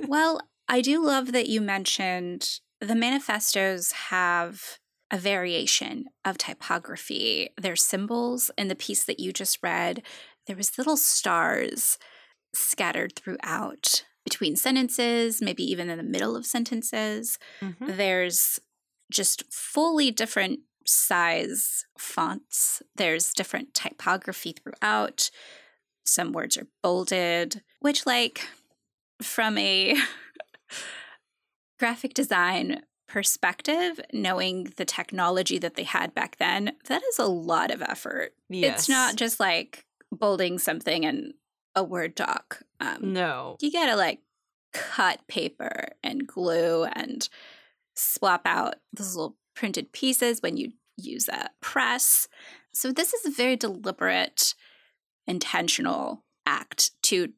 Well, 0.06 0.40
I 0.68 0.80
do 0.80 1.04
love 1.04 1.32
that 1.32 1.48
you 1.48 1.60
mentioned 1.60 2.60
the 2.80 2.94
manifestos 2.94 3.92
have 3.92 4.78
a 5.10 5.18
variation 5.18 6.06
of 6.24 6.38
typography. 6.38 7.50
There's 7.60 7.82
symbols 7.82 8.50
in 8.56 8.68
the 8.68 8.74
piece 8.76 9.04
that 9.04 9.20
you 9.20 9.32
just 9.32 9.58
read. 9.62 10.02
There 10.46 10.56
was 10.56 10.78
little 10.78 10.96
stars 10.96 11.98
scattered 12.54 13.14
throughout 13.16 14.04
between 14.24 14.56
sentences, 14.56 15.42
maybe 15.42 15.64
even 15.64 15.90
in 15.90 15.98
the 15.98 16.04
middle 16.04 16.36
of 16.36 16.46
sentences. 16.46 17.38
Mhm. 17.60 17.96
There's 17.96 18.58
just 19.10 19.44
fully 19.52 20.10
different 20.10 20.60
size 20.86 21.86
fonts. 21.98 22.82
There's 22.96 23.32
different 23.32 23.74
typography 23.74 24.52
throughout. 24.52 25.30
Some 26.04 26.32
words 26.32 26.58
are 26.58 26.66
bolded, 26.82 27.62
which, 27.80 28.06
like, 28.06 28.46
from 29.22 29.56
a 29.56 29.96
graphic 31.78 32.14
design 32.14 32.82
perspective, 33.08 34.00
knowing 34.12 34.72
the 34.76 34.84
technology 34.84 35.58
that 35.58 35.76
they 35.76 35.84
had 35.84 36.14
back 36.14 36.36
then, 36.38 36.72
that 36.88 37.02
is 37.04 37.18
a 37.18 37.26
lot 37.26 37.70
of 37.70 37.80
effort. 37.80 38.34
Yes. 38.48 38.80
It's 38.80 38.88
not 38.88 39.16
just 39.16 39.38
like 39.38 39.84
bolding 40.10 40.58
something 40.58 41.04
in 41.04 41.34
a 41.74 41.84
Word 41.84 42.14
doc. 42.14 42.62
Um, 42.80 43.12
no 43.12 43.56
you 43.60 43.72
gotta 43.72 43.96
like 43.96 44.20
cut 44.72 45.20
paper 45.28 45.88
and 46.02 46.26
glue 46.26 46.84
and 46.84 47.28
swap 47.94 48.42
out 48.44 48.76
those 48.92 49.14
little 49.14 49.36
printed 49.54 49.92
pieces 49.92 50.40
when 50.42 50.56
you 50.56 50.72
use 50.96 51.28
a 51.28 51.50
press. 51.60 52.28
So 52.72 52.92
this 52.92 53.14
is 53.14 53.24
a 53.24 53.30
very 53.30 53.56
deliberate, 53.56 54.54
intentional 55.26 56.24
act 56.46 56.90
to 57.04 57.32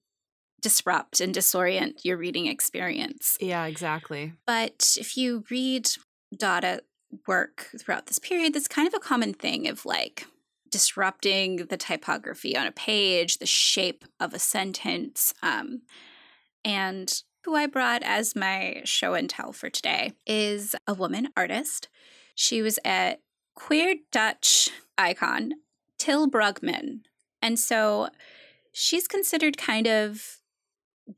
disrupt 0.60 1.20
and 1.20 1.34
disorient 1.34 2.04
your 2.04 2.16
reading 2.16 2.46
experience. 2.46 3.36
yeah 3.40 3.66
exactly 3.66 4.32
But 4.46 4.96
if 4.98 5.16
you 5.16 5.44
read 5.50 5.88
Dada 6.36 6.80
work 7.26 7.70
throughout 7.78 8.06
this 8.06 8.18
period, 8.18 8.54
that's 8.54 8.68
kind 8.68 8.88
of 8.88 8.94
a 8.94 8.98
common 8.98 9.32
thing 9.32 9.68
of 9.68 9.84
like 9.86 10.26
disrupting 10.70 11.66
the 11.66 11.76
typography 11.76 12.56
on 12.56 12.66
a 12.66 12.72
page, 12.72 13.38
the 13.38 13.46
shape 13.46 14.04
of 14.18 14.34
a 14.34 14.38
sentence. 14.38 15.32
Um, 15.42 15.82
and 16.64 17.22
who 17.46 17.54
I 17.54 17.66
brought 17.66 18.02
as 18.02 18.34
my 18.34 18.82
show 18.84 19.14
and 19.14 19.30
tell 19.30 19.52
for 19.52 19.70
today 19.70 20.12
is 20.26 20.74
a 20.88 20.94
woman 20.94 21.28
artist. 21.36 21.88
She 22.34 22.60
was 22.60 22.80
a 22.84 23.18
queer 23.54 23.94
Dutch 24.10 24.68
icon 24.98 25.52
Til 25.96 26.28
Brugman. 26.28 27.02
And 27.40 27.56
so 27.56 28.08
she's 28.72 29.06
considered 29.06 29.56
kind 29.56 29.86
of 29.86 30.38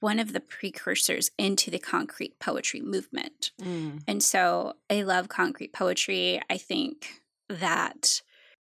one 0.00 0.18
of 0.18 0.34
the 0.34 0.40
precursors 0.40 1.30
into 1.38 1.70
the 1.70 1.78
concrete 1.78 2.38
poetry 2.38 2.82
movement. 2.82 3.52
Mm. 3.62 4.02
And 4.06 4.22
so 4.22 4.74
I 4.90 5.04
love 5.04 5.30
concrete 5.30 5.72
poetry. 5.72 6.42
I 6.50 6.58
think 6.58 7.22
that 7.48 8.20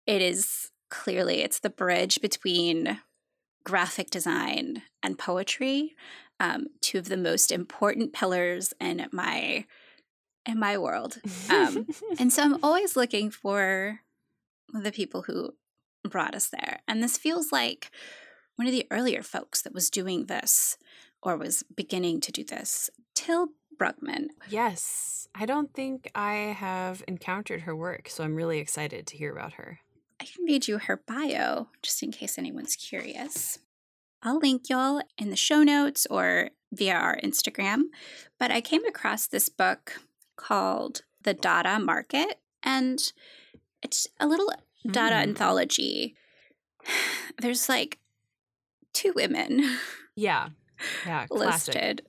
it 0.06 0.22
is 0.22 0.72
clearly 0.90 1.42
it's 1.42 1.60
the 1.60 1.70
bridge 1.70 2.20
between 2.20 3.00
graphic 3.66 4.10
design 4.10 4.84
and 5.04 5.20
poetry, 5.20 5.96
um, 6.40 6.68
two 6.80 6.98
of 6.98 7.10
the 7.10 7.18
most 7.18 7.52
important 7.52 8.14
pillars 8.14 8.74
in 8.80 9.06
my 9.12 9.66
in 10.46 10.60
my 10.60 10.78
world. 10.78 11.18
Um, 11.50 11.88
and 12.20 12.32
so 12.32 12.44
I'm 12.44 12.64
always 12.64 12.96
looking 12.96 13.32
for 13.32 14.02
the 14.74 14.92
people 14.92 15.24
who 15.24 15.56
brought 16.08 16.36
us 16.36 16.48
there. 16.48 16.82
And 16.88 17.02
this 17.02 17.18
feels 17.18 17.52
like 17.52 17.92
one 18.56 18.68
of 18.68 18.72
the 18.72 18.86
earlier 18.92 19.24
folks 19.24 19.62
that 19.64 19.74
was 19.74 19.90
doing 19.90 20.28
this 20.28 20.78
or 21.24 21.36
was 21.36 21.64
beginning 21.76 22.22
to 22.22 22.32
do 22.32 22.44
this. 22.44 22.90
Til 23.16 23.50
Brugman. 23.78 24.28
yes. 24.48 25.28
I 25.38 25.46
don't 25.46 25.74
think 25.74 26.10
I 26.16 26.56
have 26.58 27.04
encountered 27.10 27.62
her 27.62 27.76
work, 27.76 28.08
so 28.08 28.24
I'm 28.24 28.36
really 28.36 28.60
excited 28.60 29.06
to 29.08 29.18
hear 29.18 29.34
about 29.34 29.54
her. 29.54 29.80
I 30.22 30.26
can 30.26 30.46
read 30.46 30.68
you 30.68 30.78
her 30.78 31.02
bio 31.06 31.68
just 31.82 32.02
in 32.04 32.12
case 32.12 32.38
anyone's 32.38 32.76
curious. 32.76 33.60
I'll 34.24 34.40
link 34.40 34.70
y'all 34.70 35.02
in 35.18 35.30
the 35.30 35.36
show 35.36 35.62
notes 35.64 36.08
or 36.10 36.50
via 36.74 36.96
our 36.96 37.18
Instagram. 37.24 37.84
But 38.40 38.52
I 38.52 38.62
came 38.62 38.86
across 38.86 39.28
this 39.28 39.50
book 39.50 40.02
called 40.36 41.02
The 41.24 41.34
Dada 41.34 41.80
Market, 41.80 42.40
and 42.64 43.00
it's 43.82 44.08
a 44.20 44.28
little 44.28 44.52
Dada 44.90 45.16
Mm. 45.16 45.22
anthology. 45.24 46.16
There's 47.42 47.68
like 47.70 48.00
two 48.94 49.12
women 49.16 49.78
Yeah. 50.16 50.50
Yeah. 51.06 51.28
Classic. 51.30 51.76
listed. 51.76 52.02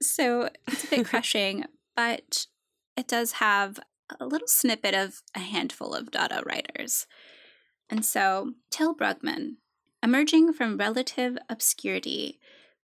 So 0.00 0.48
it's 0.66 0.84
a 0.84 0.88
bit 0.88 1.06
crushing, 1.06 1.64
but 1.94 2.46
it 2.96 3.06
does 3.06 3.32
have 3.32 3.78
a 4.18 4.26
little 4.26 4.48
snippet 4.48 4.94
of 4.94 5.22
a 5.34 5.38
handful 5.40 5.94
of 5.94 6.10
Dada 6.10 6.42
writers. 6.44 7.06
And 7.92 8.06
so, 8.06 8.54
Til 8.70 8.94
Brugman, 8.94 9.58
emerging 10.02 10.54
from 10.54 10.78
relative 10.78 11.36
obscurity, 11.50 12.38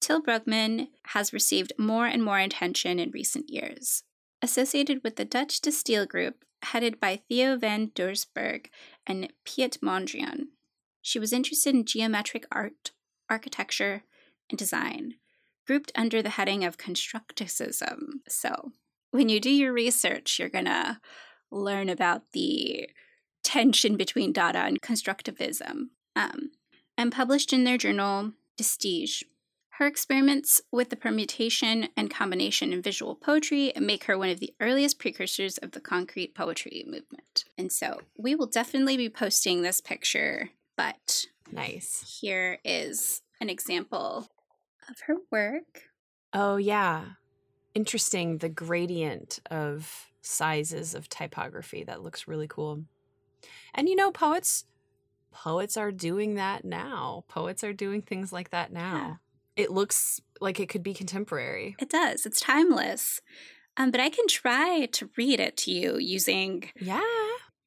Til 0.01 0.19
Brugman 0.19 0.87
has 1.13 1.31
received 1.31 1.73
more 1.77 2.07
and 2.07 2.23
more 2.23 2.39
attention 2.39 2.97
in 2.97 3.11
recent 3.11 3.47
years. 3.47 4.01
Associated 4.41 5.03
with 5.03 5.15
the 5.15 5.23
Dutch 5.23 5.61
De 5.61 5.69
Stijl 5.69 6.07
Group, 6.07 6.43
headed 6.63 6.99
by 6.99 7.21
Theo 7.29 7.55
van 7.55 7.91
Doesburg 7.93 8.69
and 9.05 9.31
Piet 9.45 9.77
Mondrian, 9.79 10.47
she 11.03 11.19
was 11.19 11.31
interested 11.31 11.75
in 11.75 11.85
geometric 11.85 12.47
art, 12.51 12.89
architecture, 13.29 14.05
and 14.49 14.57
design, 14.57 15.13
grouped 15.67 15.91
under 15.93 16.23
the 16.23 16.29
heading 16.29 16.65
of 16.65 16.79
constructivism. 16.79 18.21
So, 18.27 18.71
when 19.11 19.29
you 19.29 19.39
do 19.39 19.51
your 19.51 19.71
research, 19.71 20.39
you're 20.39 20.49
going 20.49 20.65
to 20.65 20.99
learn 21.51 21.89
about 21.89 22.31
the 22.31 22.89
tension 23.45 23.95
between 23.95 24.33
Dada 24.33 24.59
and 24.59 24.81
constructivism. 24.81 25.89
Um, 26.15 26.51
and 26.97 27.11
published 27.11 27.53
in 27.53 27.63
their 27.63 27.77
journal, 27.77 28.33
De 28.57 28.63
Stijl. 28.63 29.23
Her 29.77 29.87
experiments 29.87 30.61
with 30.71 30.89
the 30.89 30.95
permutation 30.95 31.89
and 31.97 32.09
combination 32.09 32.71
in 32.71 32.81
visual 32.81 33.13
poetry 33.13 33.73
make 33.77 34.05
her 34.05 34.17
one 34.17 34.29
of 34.29 34.39
the 34.39 34.53
earliest 34.61 34.99
precursors 34.99 35.57
of 35.57 35.71
the 35.71 35.81
concrete 35.81 36.33
poetry 36.33 36.85
movement. 36.87 37.43
And 37.57 37.69
so 37.71 37.99
we 38.17 38.35
will 38.35 38.47
definitely 38.47 38.95
be 38.95 39.09
posting 39.09 39.61
this 39.61 39.81
picture, 39.81 40.51
but 40.77 41.25
Nice. 41.51 42.19
here 42.21 42.59
is 42.63 43.21
an 43.41 43.49
example 43.49 44.29
of 44.89 45.01
her 45.07 45.15
work. 45.29 45.83
Oh, 46.31 46.55
yeah. 46.55 47.03
Interesting. 47.73 48.37
The 48.37 48.47
gradient 48.49 49.39
of 49.51 50.09
sizes 50.21 50.95
of 50.95 51.09
typography. 51.09 51.83
That 51.83 52.01
looks 52.01 52.29
really 52.29 52.47
cool. 52.47 52.85
And 53.73 53.87
you 53.89 53.95
know, 53.95 54.11
poets 54.11 54.65
poets 55.31 55.75
are 55.77 55.91
doing 55.91 56.35
that 56.35 56.63
now. 56.63 57.25
Poets 57.27 57.63
are 57.63 57.73
doing 57.73 58.01
things 58.01 58.31
like 58.31 58.51
that 58.51 58.71
now. 58.71 59.19
It 59.55 59.71
looks 59.71 60.21
like 60.41 60.59
it 60.59 60.69
could 60.69 60.83
be 60.83 60.93
contemporary. 60.93 61.75
It 61.79 61.89
does, 61.89 62.25
it's 62.25 62.39
timeless. 62.41 63.21
Um, 63.77 63.91
but 63.91 63.99
I 63.99 64.09
can 64.09 64.27
try 64.27 64.85
to 64.93 65.09
read 65.17 65.39
it 65.39 65.57
to 65.57 65.71
you 65.71 65.97
using 65.97 66.71
Yeah. 66.79 67.01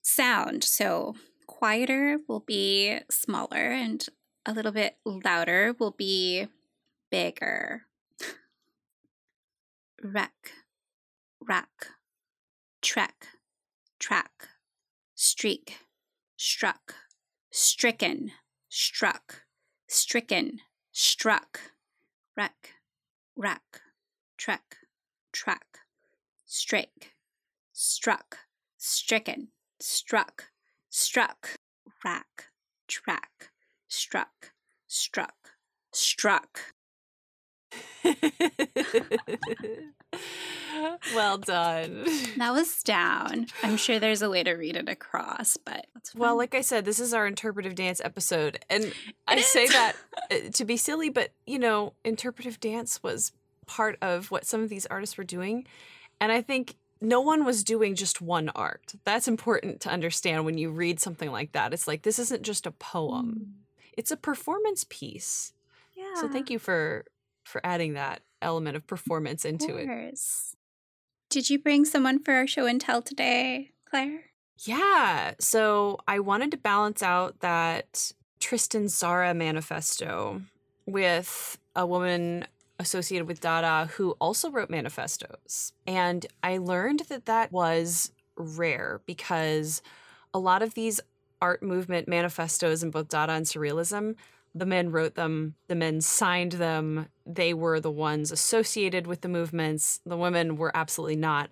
sound. 0.03 0.65
So 0.65 1.15
quieter 1.47 2.19
will 2.27 2.41
be 2.41 2.99
smaller, 3.11 3.71
and 3.71 4.07
a 4.47 4.53
little 4.53 4.73
bit 4.73 4.97
louder 5.05 5.75
will 5.79 5.91
be 5.91 6.49
bigger. 7.11 7.85
Wreck, 10.03 10.53
rack, 11.41 11.89
trek, 12.81 13.27
track, 13.99 14.49
streak, 15.21 15.79
struck, 16.37 16.95
stricken, 17.51 18.31
struck, 18.69 19.43
stricken, 19.89 20.61
struck, 20.93 21.73
wreck, 22.37 22.75
rack, 23.35 23.81
trek, 24.37 24.77
track, 25.33 25.81
strake, 26.47 27.15
struck, 27.73 28.39
stricken, 28.77 29.49
struck, 29.81 30.51
struck, 30.89 31.59
rack, 32.05 32.53
track, 32.87 33.51
struck, 33.89 34.53
struck, 34.87 35.51
struck. 35.91 36.75
well 41.15 41.39
done. 41.39 42.07
That 42.39 42.53
was 42.53 42.83
down. 42.83 43.47
I'm 43.63 43.77
sure 43.77 43.99
there's 43.99 44.23
a 44.23 44.31
way 44.31 44.43
to 44.45 44.53
read 44.53 44.77
it 44.77 44.89
across, 44.89 45.57
but 45.57 45.87
that's 45.95 46.15
Well, 46.15 46.37
like 46.37 46.55
I 46.55 46.61
said, 46.61 46.85
this 46.85 47.01
is 47.01 47.13
our 47.13 47.27
interpretive 47.27 47.75
dance 47.75 48.01
episode. 48.05 48.65
And 48.71 48.93
I 49.27 49.37
It 49.37 49.45
say 49.45 49.67
that 49.67 49.95
uh, 50.31 50.37
to 50.53 50.65
be 50.65 50.77
silly, 50.77 51.11
but 51.11 51.33
you 51.47 51.59
know, 51.59 51.95
interpretive 52.05 52.61
dance 52.61 53.03
was 53.03 53.33
part 53.67 53.99
of 54.01 54.31
what 54.31 54.47
some 54.47 54.63
of 54.63 54.69
these 54.69 54.87
artists 54.87 55.19
were 55.19 55.25
doing. 55.25 55.67
And 56.21 56.31
I 56.31 56.43
think 56.43 56.77
no 57.01 57.21
one 57.21 57.45
was 57.45 57.65
doing 57.65 57.95
just 57.95 58.21
one 58.21 58.49
art. 58.51 58.95
That's 59.05 59.29
important 59.29 59.81
to 59.83 59.91
understand 59.91 60.45
when 60.45 60.59
you 60.59 60.71
read 60.71 61.01
something 61.01 61.31
like 61.31 61.53
that. 61.53 61.73
It's 61.73 61.87
like 61.89 62.03
this 62.03 62.19
isn't 62.19 62.43
just 62.43 62.67
a 62.67 62.73
poem. 62.73 63.55
It's 63.97 64.11
a 64.11 64.17
performance 64.17 64.85
piece. 64.89 65.53
yeah. 65.97 66.15
So 66.15 66.29
thank 66.29 66.51
you 66.51 66.59
for 66.59 67.05
for 67.45 67.61
adding 67.65 67.95
that 67.95 68.23
element 68.43 68.77
of 68.77 68.87
performance 68.87 69.45
Of 69.45 69.53
into 69.53 69.77
it. 69.77 69.87
Did 71.31 71.51
you 71.51 71.59
bring 71.59 71.85
someone 71.85 72.19
for 72.19 72.33
our 72.33 72.47
show 72.47 72.67
and 72.67 72.81
tell 72.81 73.03
today, 73.03 73.71
Claire? 73.89 74.21
Yeah. 74.61 75.35
So 75.39 75.99
I 76.09 76.21
wanted 76.21 76.51
to 76.53 76.57
balance 76.57 77.03
out 77.03 77.41
that 77.41 78.13
Tristan 78.41 78.87
Tzara 78.87 79.37
manifesto 79.37 80.43
with 80.87 81.59
a 81.77 81.87
woman 81.87 82.47
associated 82.79 83.29
with 83.29 83.41
Dada 83.41 83.91
who 83.93 84.13
also 84.21 84.51
wrote 84.51 84.71
manifestos. 84.71 85.73
And 85.87 86.25
I 86.43 86.59
learned 86.59 87.01
that 87.09 87.27
that 87.27 87.53
was 87.53 88.11
rare 88.37 89.01
because 89.05 89.83
a 90.33 90.39
lot 90.39 90.63
of 90.63 90.75
these 90.75 91.01
art 91.43 91.63
movement 91.63 92.09
manifestos 92.09 92.83
in 92.83 92.91
both 92.91 93.09
Dada 93.09 93.33
and 93.33 93.47
Surrealism, 93.47 94.15
the 94.59 94.67
men 94.67 94.91
wrote 94.91 95.15
them, 95.15 95.55
the 95.69 95.75
men 95.75 96.01
signed 96.01 96.53
them, 96.53 97.09
they 97.27 97.55
were 97.55 97.81
the 97.81 97.91
ones 97.91 98.33
associated 98.33 99.07
with 99.07 99.21
the 99.21 99.29
movements, 99.29 100.01
the 100.05 100.17
women 100.17 100.57
were 100.57 100.77
absolutely 100.77 101.17
not. 101.17 101.51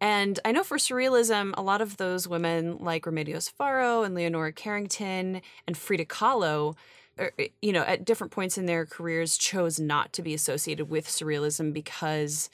And 0.00 0.40
I 0.44 0.52
know 0.52 0.64
for 0.64 0.78
surrealism, 0.78 1.52
a 1.56 1.62
lot 1.62 1.82
of 1.82 1.98
those 1.98 2.26
women 2.26 2.78
like 2.78 3.04
Remedios 3.04 3.52
Varo 3.58 4.02
and 4.02 4.14
Leonora 4.14 4.52
Carrington 4.52 5.42
and 5.66 5.76
Frida 5.76 6.06
Kahlo, 6.06 6.74
er, 7.18 7.32
you 7.60 7.72
know, 7.72 7.82
at 7.82 8.06
different 8.06 8.32
points 8.32 8.56
in 8.56 8.64
their 8.64 8.86
careers 8.86 9.36
chose 9.36 9.78
not 9.78 10.12
to 10.14 10.22
be 10.22 10.32
associated 10.32 10.88
with 10.88 11.06
surrealism 11.06 11.72
because 11.72 12.48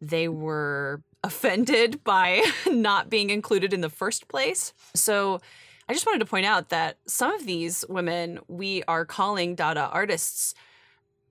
they 0.00 0.26
were 0.28 1.02
offended 1.24 2.02
by 2.02 2.42
not 2.66 3.10
being 3.10 3.30
included 3.30 3.72
in 3.72 3.80
the 3.80 3.90
first 3.90 4.28
place. 4.28 4.72
So 4.94 5.40
I 5.88 5.94
just 5.94 6.04
wanted 6.04 6.18
to 6.20 6.26
point 6.26 6.46
out 6.46 6.68
that 6.68 6.98
some 7.06 7.32
of 7.32 7.46
these 7.46 7.84
women 7.88 8.40
we 8.46 8.82
are 8.84 9.06
calling 9.06 9.54
Dada 9.54 9.88
artists, 9.90 10.54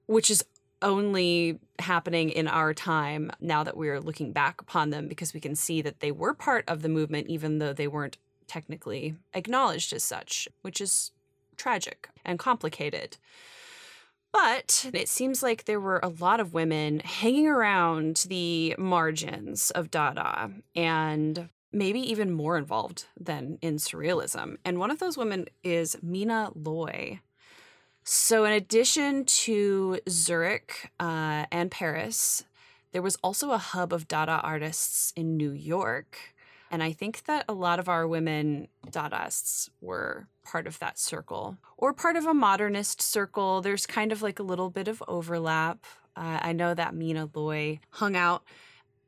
which 0.08 0.32
is 0.32 0.44
only 0.82 1.60
happening 1.80 2.30
in 2.30 2.48
our 2.48 2.74
time 2.74 3.32
now 3.40 3.64
that 3.64 3.78
we're 3.78 4.00
looking 4.00 4.32
back 4.32 4.62
upon 4.62 4.90
them 4.90 5.08
because 5.08 5.34
we 5.34 5.40
can 5.40 5.56
see 5.56 5.82
that 5.82 6.00
they 6.00 6.12
were 6.12 6.34
part 6.34 6.66
of 6.68 6.82
the 6.82 6.90
movement 6.90 7.28
even 7.28 7.60
though 7.60 7.74
they 7.74 7.88
weren't 7.88 8.18
technically 8.48 9.16
acknowledged 9.34 9.94
as 9.94 10.04
such, 10.04 10.48
which 10.62 10.82
is 10.82 11.12
tragic 11.56 12.10
and 12.26 12.40
complicated. 12.40 13.18
But 14.32 14.90
it 14.94 15.10
seems 15.10 15.42
like 15.42 15.66
there 15.66 15.80
were 15.80 16.00
a 16.04 16.10
lot 16.10 16.40
of 16.40 16.54
women 16.54 17.00
hanging 17.00 17.48
around 17.48 18.26
the 18.28 18.76
margins 18.78 19.72
of 19.72 19.90
Dada 19.90 20.52
and 20.76 21.50
maybe 21.78 22.00
even 22.00 22.32
more 22.32 22.58
involved 22.58 23.06
than 23.20 23.58
in 23.62 23.76
surrealism. 23.76 24.58
And 24.66 24.80
one 24.80 24.92
of 24.92 25.00
those 25.00 25.18
women 25.18 25.46
is 25.64 25.98
Mina 26.02 26.52
Loy. 26.56 27.20
So, 28.04 28.46
in 28.46 28.54
addition 28.54 29.26
to 29.26 30.00
Zurich 30.08 30.92
uh, 31.00 31.46
and 31.52 31.70
Paris, 31.70 32.46
there 32.94 33.02
was 33.02 33.18
also 33.22 33.52
a 33.52 33.58
hub 33.58 33.92
of 33.92 34.08
Dada 34.08 34.40
artists 34.44 35.12
in 35.16 35.36
New 35.36 35.52
York. 35.52 36.18
And 36.72 36.82
I 36.84 36.92
think 36.92 37.26
that 37.26 37.46
a 37.48 37.54
lot 37.54 37.80
of 37.80 37.88
our 37.88 38.08
women 38.08 38.68
Dadaists 38.90 39.70
were 39.82 40.28
part 40.44 40.68
of 40.68 40.80
that 40.80 40.98
circle 40.98 41.58
or 41.78 41.94
part 41.94 42.16
of 42.16 42.26
a 42.26 42.34
modernist 42.34 43.02
circle. 43.02 43.62
There's 43.62 43.86
kind 43.86 44.12
of 44.12 44.22
like 44.22 44.40
a 44.40 44.44
little 44.44 44.70
bit 44.70 44.88
of 44.88 45.04
overlap. 45.08 45.86
Uh, 46.16 46.40
I 46.42 46.54
know 46.54 46.74
that 46.74 46.96
Mina 46.96 47.30
Loy 47.34 47.80
hung 47.92 48.16
out 48.16 48.44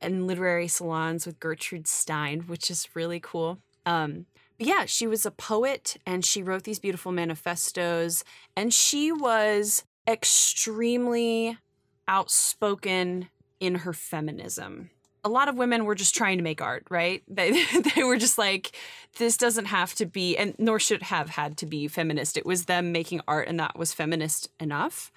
in 0.01 0.27
literary 0.27 0.67
salons 0.67 1.25
with 1.25 1.39
Gertrude 1.39 1.87
Stein, 1.87 2.41
which 2.41 2.69
is 2.71 2.87
really 2.95 3.19
cool. 3.19 3.59
Um, 3.85 4.25
but 4.57 4.67
yeah, 4.67 4.85
she 4.85 5.07
was 5.07 5.25
a 5.25 5.31
poet 5.31 5.97
and 6.05 6.23
she 6.25 6.43
wrote 6.43 6.63
these 6.63 6.79
beautiful 6.79 7.11
manifestos, 7.11 8.23
and 8.55 8.73
she 8.73 9.11
was 9.11 9.83
extremely 10.07 11.57
outspoken 12.07 13.29
in 13.59 13.75
her 13.75 13.93
feminism. 13.93 14.89
A 15.23 15.29
lot 15.29 15.47
of 15.47 15.55
women 15.55 15.85
were 15.85 15.95
just 15.95 16.15
trying 16.15 16.37
to 16.37 16.43
make 16.43 16.61
art, 16.61 16.85
right? 16.89 17.23
They, 17.29 17.63
they 17.95 18.03
were 18.03 18.17
just 18.17 18.37
like, 18.37 18.75
this 19.17 19.37
doesn't 19.37 19.65
have 19.65 19.93
to 19.95 20.05
be, 20.05 20.37
and 20.37 20.55
nor 20.57 20.79
should 20.79 21.03
have 21.03 21.29
had 21.29 21.57
to 21.57 21.65
be 21.65 21.87
feminist. 21.87 22.37
It 22.37 22.45
was 22.45 22.65
them 22.65 22.91
making 22.91 23.21
art, 23.27 23.47
and 23.47 23.59
that 23.59 23.77
was 23.77 23.93
feminist 23.93 24.49
enough. 24.59 25.11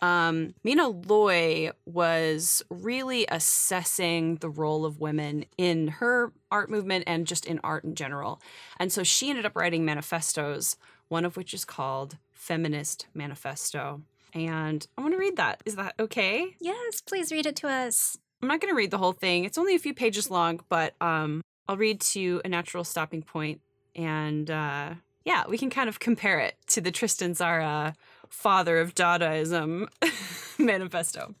Um, 0.00 0.54
Mina 0.62 0.88
Loy 0.88 1.70
was 1.86 2.62
really 2.70 3.26
assessing 3.30 4.36
the 4.36 4.50
role 4.50 4.84
of 4.84 5.00
women 5.00 5.46
in 5.56 5.88
her 5.88 6.32
art 6.50 6.70
movement 6.70 7.04
and 7.06 7.26
just 7.26 7.46
in 7.46 7.60
art 7.64 7.84
in 7.84 7.94
general. 7.94 8.40
And 8.78 8.92
so 8.92 9.02
she 9.02 9.30
ended 9.30 9.46
up 9.46 9.56
writing 9.56 9.84
manifestos, 9.84 10.76
one 11.08 11.24
of 11.24 11.36
which 11.36 11.54
is 11.54 11.64
called 11.64 12.18
Feminist 12.32 13.06
Manifesto. 13.14 14.02
And 14.34 14.86
I 14.98 15.00
want 15.00 15.14
to 15.14 15.18
read 15.18 15.36
that. 15.36 15.62
Is 15.64 15.76
that 15.76 15.94
okay? 15.98 16.56
Yes, 16.60 17.00
please 17.00 17.32
read 17.32 17.46
it 17.46 17.56
to 17.56 17.68
us. 17.68 18.18
I'm 18.42 18.48
not 18.48 18.60
going 18.60 18.72
to 18.72 18.76
read 18.76 18.90
the 18.90 18.98
whole 18.98 19.12
thing. 19.12 19.44
It's 19.44 19.56
only 19.56 19.74
a 19.74 19.78
few 19.78 19.94
pages 19.94 20.30
long, 20.30 20.60
but 20.68 20.94
um, 21.00 21.40
I'll 21.68 21.78
read 21.78 22.00
to 22.02 22.42
a 22.44 22.48
natural 22.48 22.84
stopping 22.84 23.22
point 23.22 23.60
and 23.94 24.50
uh, 24.50 24.94
yeah, 25.24 25.44
we 25.48 25.58
can 25.58 25.70
kind 25.70 25.88
of 25.88 25.98
compare 25.98 26.38
it 26.38 26.54
to 26.68 26.80
the 26.80 26.92
Tristan 26.92 27.32
Tzara 27.32 27.94
father 28.28 28.78
of 28.78 28.94
Dadaism 28.94 29.88
manifesto. 30.58 31.34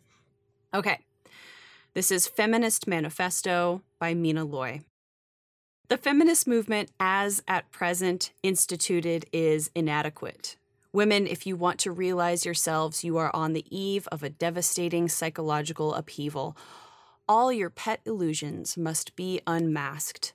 Okay, 0.74 0.98
this 1.94 2.10
is 2.10 2.26
Feminist 2.26 2.86
Manifesto 2.86 3.82
by 3.98 4.14
Mina 4.14 4.44
Loy. 4.44 4.80
The 5.88 5.96
feminist 5.96 6.48
movement, 6.48 6.90
as 6.98 7.42
at 7.46 7.70
present 7.70 8.32
instituted, 8.42 9.24
is 9.32 9.70
inadequate. 9.74 10.56
Women, 10.92 11.26
if 11.26 11.46
you 11.46 11.56
want 11.56 11.78
to 11.80 11.92
realize 11.92 12.44
yourselves, 12.44 13.04
you 13.04 13.16
are 13.18 13.30
on 13.34 13.52
the 13.52 13.64
eve 13.70 14.08
of 14.08 14.22
a 14.22 14.30
devastating 14.30 15.08
psychological 15.08 15.94
upheaval. 15.94 16.56
All 17.28 17.52
your 17.52 17.70
pet 17.70 18.00
illusions 18.04 18.76
must 18.76 19.14
be 19.14 19.40
unmasked. 19.46 20.32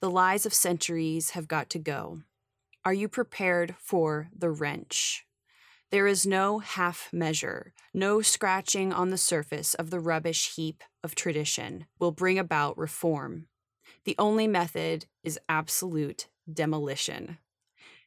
The 0.00 0.10
lies 0.10 0.44
of 0.44 0.54
centuries 0.54 1.30
have 1.30 1.46
got 1.46 1.70
to 1.70 1.78
go. 1.78 2.22
Are 2.84 2.94
you 2.94 3.08
prepared 3.08 3.76
for 3.78 4.28
the 4.36 4.50
wrench? 4.50 5.24
There 5.90 6.06
is 6.06 6.24
no 6.24 6.60
half 6.60 7.08
measure, 7.12 7.72
no 7.92 8.22
scratching 8.22 8.92
on 8.92 9.10
the 9.10 9.18
surface 9.18 9.74
of 9.74 9.90
the 9.90 9.98
rubbish 9.98 10.54
heap 10.54 10.84
of 11.02 11.16
tradition 11.16 11.86
will 11.98 12.12
bring 12.12 12.38
about 12.38 12.78
reform. 12.78 13.46
The 14.04 14.14
only 14.16 14.46
method 14.46 15.06
is 15.24 15.40
absolute 15.48 16.28
demolition. 16.52 17.38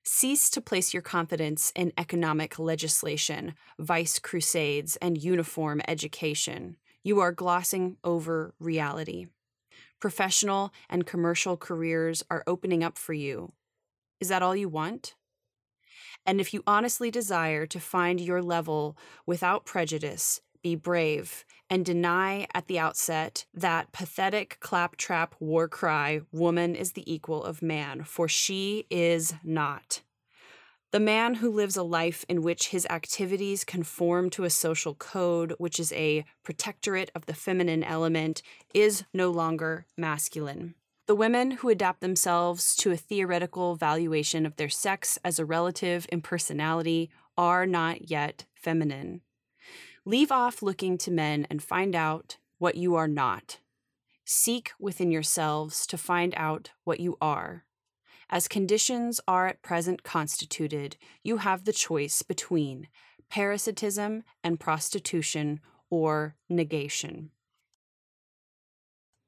Cease 0.01 0.49
to 0.51 0.61
place 0.61 0.93
your 0.93 1.01
confidence 1.01 1.73
in 1.75 1.91
economic 1.97 2.57
legislation, 2.57 3.53
vice 3.77 4.17
crusades, 4.17 4.95
and 5.01 5.21
uniform 5.21 5.81
education. 5.85 6.77
You 7.03 7.19
are 7.19 7.33
glossing 7.33 7.97
over 8.01 8.53
reality. 8.59 9.27
Professional 9.99 10.73
and 10.89 11.05
commercial 11.05 11.57
careers 11.57 12.23
are 12.29 12.45
opening 12.47 12.81
up 12.81 12.97
for 12.97 13.13
you. 13.13 13.51
Is 14.21 14.29
that 14.29 14.41
all 14.41 14.55
you 14.55 14.69
want? 14.69 15.15
And 16.25 16.39
if 16.39 16.53
you 16.53 16.63
honestly 16.65 17.12
desire 17.12 17.65
to 17.65 17.79
find 17.79 18.19
your 18.19 18.41
level 18.41 18.97
without 19.25 19.65
prejudice, 19.65 20.41
be 20.62 20.75
brave 20.75 21.43
and 21.69 21.86
deny 21.86 22.47
at 22.53 22.67
the 22.67 22.79
outset 22.79 23.45
that 23.53 23.91
pathetic 23.91 24.57
claptrap 24.59 25.36
war 25.39 25.67
cry, 25.67 26.21
woman 26.31 26.75
is 26.75 26.93
the 26.93 27.12
equal 27.12 27.43
of 27.43 27.62
man, 27.62 28.03
for 28.03 28.27
she 28.27 28.86
is 28.89 29.33
not. 29.43 30.01
The 30.91 30.99
man 30.99 31.36
who 31.36 31.49
lives 31.49 31.75
a 31.75 31.83
life 31.83 32.23
in 32.29 32.43
which 32.43 32.67
his 32.67 32.86
activities 32.88 33.63
conform 33.63 34.29
to 34.29 34.43
a 34.43 34.49
social 34.51 34.93
code, 34.93 35.55
which 35.57 35.79
is 35.79 35.91
a 35.93 36.23
protectorate 36.43 37.09
of 37.15 37.25
the 37.25 37.33
feminine 37.33 37.83
element, 37.83 38.43
is 38.75 39.03
no 39.12 39.31
longer 39.31 39.88
masculine. 39.97 40.75
The 41.05 41.15
women 41.15 41.51
who 41.51 41.67
adapt 41.67 41.99
themselves 41.99 42.77
to 42.77 42.91
a 42.91 42.97
theoretical 42.97 43.75
valuation 43.75 44.45
of 44.45 44.55
their 44.55 44.69
sex 44.69 45.19
as 45.25 45.37
a 45.37 45.43
relative 45.43 46.07
impersonality 46.13 47.09
are 47.37 47.65
not 47.65 48.09
yet 48.09 48.45
feminine. 48.53 49.19
Leave 50.05 50.31
off 50.31 50.61
looking 50.61 50.97
to 50.99 51.11
men 51.11 51.45
and 51.49 51.61
find 51.61 51.93
out 51.93 52.37
what 52.57 52.75
you 52.75 52.95
are 52.95 53.09
not. 53.09 53.59
Seek 54.23 54.71
within 54.79 55.11
yourselves 55.11 55.85
to 55.87 55.97
find 55.97 56.33
out 56.37 56.71
what 56.85 57.01
you 57.01 57.17
are. 57.19 57.65
As 58.29 58.47
conditions 58.47 59.19
are 59.27 59.47
at 59.47 59.61
present 59.61 60.03
constituted, 60.03 60.95
you 61.21 61.37
have 61.37 61.65
the 61.65 61.73
choice 61.73 62.21
between 62.21 62.87
parasitism 63.29 64.23
and 64.41 64.57
prostitution 64.57 65.59
or 65.89 66.37
negation 66.47 67.31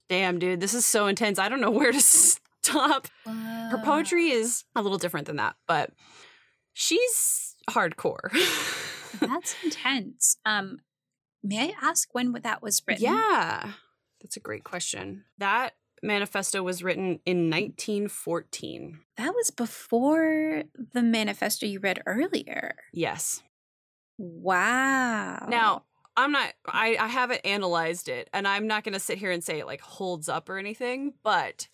damn, 0.09 0.39
dude, 0.39 0.59
this 0.59 0.73
is 0.73 0.85
so 0.85 1.07
intense. 1.07 1.39
I 1.39 1.49
don't 1.49 1.61
know 1.61 1.71
where 1.71 1.91
to 1.91 2.01
stop. 2.01 3.07
Uh, 3.25 3.69
Her 3.69 3.81
poetry 3.83 4.29
is 4.29 4.63
a 4.75 4.81
little 4.81 4.97
different 4.97 5.27
than 5.27 5.37
that, 5.37 5.55
but 5.67 5.91
she's 6.73 7.55
hardcore. 7.69 8.31
that's 9.19 9.55
intense. 9.63 10.37
Um, 10.45 10.79
may 11.43 11.69
I 11.69 11.73
ask 11.89 12.09
when 12.13 12.33
that 12.43 12.61
was 12.61 12.81
written? 12.87 13.03
Yeah, 13.03 13.71
that's 14.21 14.37
a 14.37 14.41
great 14.41 14.63
question. 14.63 15.25
That 15.37 15.73
manifesto 16.03 16.61
was 16.61 16.83
written 16.83 17.19
in 17.25 17.49
1914. 17.49 18.99
That 19.17 19.33
was 19.33 19.49
before 19.49 20.63
the 20.93 21.01
manifesto 21.01 21.65
you 21.65 21.79
read 21.79 22.01
earlier. 22.05 22.75
Yes. 22.93 23.41
Wow. 24.17 25.47
Now, 25.49 25.83
I'm 26.17 26.31
not 26.31 26.53
I, 26.65 26.97
I 26.99 27.07
haven't 27.07 27.45
analyzed 27.45 28.09
it 28.09 28.29
and 28.33 28.47
I'm 28.47 28.67
not 28.67 28.83
gonna 28.83 28.99
sit 28.99 29.17
here 29.17 29.31
and 29.31 29.43
say 29.43 29.59
it 29.59 29.65
like 29.65 29.81
holds 29.81 30.29
up 30.29 30.49
or 30.49 30.57
anything, 30.57 31.13
but 31.23 31.67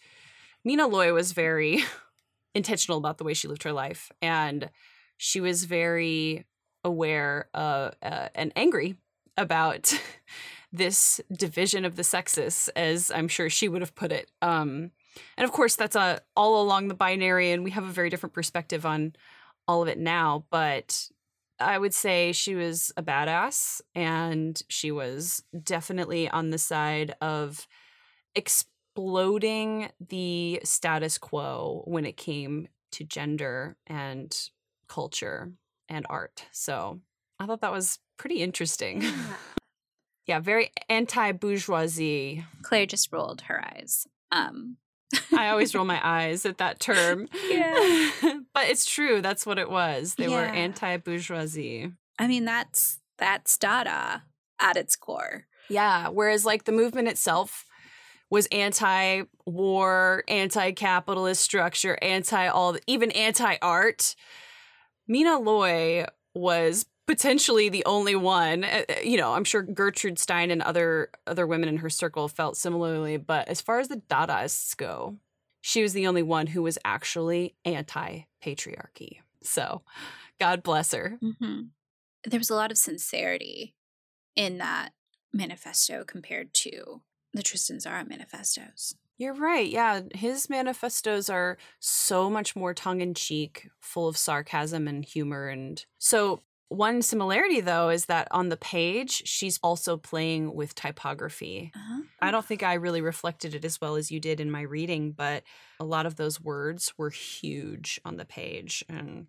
Mina 0.63 0.87
Loy 0.87 1.13
was 1.13 1.31
very 1.31 1.83
intentional 2.55 2.97
about 2.97 3.17
the 3.17 3.23
way 3.23 3.33
she 3.33 3.47
lived 3.47 3.63
her 3.63 3.71
life 3.71 4.11
and 4.21 4.69
she 5.17 5.39
was 5.39 5.65
very 5.65 6.45
aware 6.83 7.47
uh, 7.53 7.91
uh, 8.01 8.29
and 8.33 8.51
angry 8.55 8.95
about 9.37 9.93
this 10.73 11.21
division 11.31 11.85
of 11.85 11.95
the 11.95 12.03
sexes 12.03 12.69
as 12.75 13.11
I'm 13.11 13.27
sure 13.27 13.49
she 13.49 13.67
would 13.67 13.81
have 13.81 13.95
put 13.95 14.11
it. 14.11 14.31
Um, 14.41 14.91
and 15.37 15.43
of 15.45 15.51
course 15.51 15.75
that's 15.75 15.95
a 15.95 16.21
all 16.35 16.61
along 16.61 16.87
the 16.87 16.93
binary 16.93 17.51
and 17.51 17.63
we 17.63 17.71
have 17.71 17.83
a 17.83 17.91
very 17.91 18.09
different 18.09 18.33
perspective 18.33 18.85
on 18.85 19.13
all 19.67 19.83
of 19.83 19.87
it 19.87 19.99
now, 19.99 20.45
but 20.49 21.09
I 21.61 21.77
would 21.77 21.93
say 21.93 22.31
she 22.31 22.55
was 22.55 22.91
a 22.97 23.03
badass 23.03 23.81
and 23.95 24.61
she 24.67 24.91
was 24.91 25.43
definitely 25.63 26.29
on 26.29 26.49
the 26.49 26.57
side 26.57 27.15
of 27.21 27.67
exploding 28.35 29.89
the 29.99 30.61
status 30.63 31.17
quo 31.17 31.83
when 31.85 32.05
it 32.05 32.17
came 32.17 32.67
to 32.91 33.03
gender 33.03 33.77
and 33.87 34.37
culture 34.87 35.51
and 35.87 36.05
art. 36.09 36.45
So 36.51 36.99
I 37.39 37.45
thought 37.45 37.61
that 37.61 37.71
was 37.71 37.99
pretty 38.17 38.41
interesting. 38.41 39.01
Yeah, 39.01 39.35
yeah 40.27 40.39
very 40.39 40.71
anti 40.89 41.31
bourgeoisie. 41.31 42.45
Claire 42.61 42.85
just 42.85 43.11
rolled 43.11 43.41
her 43.41 43.63
eyes. 43.63 44.07
Um, 44.31 44.77
I 45.35 45.49
always 45.49 45.73
roll 45.75 45.85
my 45.85 45.99
eyes 46.03 46.45
at 46.45 46.57
that 46.59 46.79
term. 46.79 47.27
Yeah. 47.49 48.11
but 48.53 48.69
it's 48.69 48.85
true. 48.85 49.21
That's 49.21 49.45
what 49.45 49.59
it 49.59 49.69
was. 49.69 50.15
They 50.15 50.27
yeah. 50.27 50.35
were 50.35 50.45
anti 50.45 50.97
bourgeoisie. 50.97 51.91
I 52.19 52.27
mean, 52.27 52.45
that's 52.45 52.99
that's 53.17 53.57
Dada 53.57 54.23
at 54.59 54.77
its 54.77 54.95
core. 54.95 55.45
Yeah. 55.69 56.09
Whereas 56.09 56.45
like 56.45 56.65
the 56.65 56.71
movement 56.71 57.07
itself 57.07 57.65
was 58.29 58.47
anti 58.47 59.23
war, 59.45 60.23
anti 60.27 60.71
capitalist 60.71 61.41
structure, 61.41 61.97
anti 62.01 62.47
all 62.47 62.77
even 62.87 63.11
anti 63.11 63.57
art. 63.61 64.15
Mina 65.07 65.39
Loy 65.39 66.05
was 66.33 66.85
potentially 67.07 67.69
the 67.69 67.83
only 67.85 68.15
one. 68.15 68.63
Uh, 68.63 68.83
uh, 68.89 68.93
you 69.03 69.17
know, 69.17 69.33
I'm 69.33 69.43
sure 69.43 69.61
Gertrude 69.61 70.17
Stein 70.17 70.49
and 70.49 70.61
other 70.61 71.09
other 71.27 71.45
women 71.45 71.69
in 71.69 71.77
her 71.77 71.89
circle 71.89 72.27
felt 72.27 72.57
similarly, 72.57 73.17
but 73.17 73.47
as 73.47 73.61
far 73.61 73.79
as 73.79 73.89
the 73.89 74.01
Dadaists 74.09 74.75
go, 74.77 75.17
she 75.61 75.81
was 75.81 75.93
the 75.93 76.07
only 76.07 76.23
one 76.23 76.47
who 76.47 76.63
was 76.63 76.77
actually 76.83 77.55
anti 77.63 78.21
patriarchy. 78.43 79.19
So, 79.43 79.81
God 80.39 80.63
bless 80.63 80.91
her. 80.93 81.17
Mm-hmm. 81.23 81.61
There 82.25 82.39
was 82.39 82.49
a 82.49 82.55
lot 82.55 82.71
of 82.71 82.77
sincerity 82.77 83.75
in 84.35 84.57
that 84.57 84.89
manifesto 85.33 86.03
compared 86.03 86.53
to 86.53 87.01
the 87.33 87.43
Tristan 87.43 87.77
Tzara 87.77 88.07
manifestos. 88.07 88.95
You're 89.17 89.33
right. 89.33 89.69
Yeah. 89.69 90.01
His 90.13 90.49
manifestos 90.49 91.29
are 91.29 91.57
so 91.79 92.29
much 92.29 92.55
more 92.55 92.73
tongue 92.73 93.01
in 93.01 93.13
cheek, 93.13 93.69
full 93.79 94.07
of 94.07 94.17
sarcasm 94.17 94.87
and 94.87 95.05
humor. 95.05 95.47
And 95.47 95.83
so, 95.99 96.41
one 96.71 97.01
similarity, 97.01 97.59
though, 97.59 97.89
is 97.89 98.05
that 98.05 98.29
on 98.31 98.47
the 98.47 98.55
page, 98.55 99.27
she's 99.27 99.59
also 99.61 99.97
playing 99.97 100.55
with 100.55 100.73
typography. 100.73 101.71
Uh-huh. 101.75 102.03
I 102.21 102.31
don't 102.31 102.45
think 102.45 102.63
I 102.63 102.75
really 102.75 103.01
reflected 103.01 103.53
it 103.53 103.65
as 103.65 103.81
well 103.81 103.97
as 103.97 104.09
you 104.09 104.21
did 104.21 104.39
in 104.39 104.49
my 104.49 104.61
reading, 104.61 105.11
but 105.11 105.43
a 105.81 105.83
lot 105.83 106.05
of 106.05 106.15
those 106.15 106.39
words 106.39 106.93
were 106.97 107.09
huge 107.09 107.99
on 108.05 108.15
the 108.15 108.23
page. 108.23 108.85
And 108.87 109.27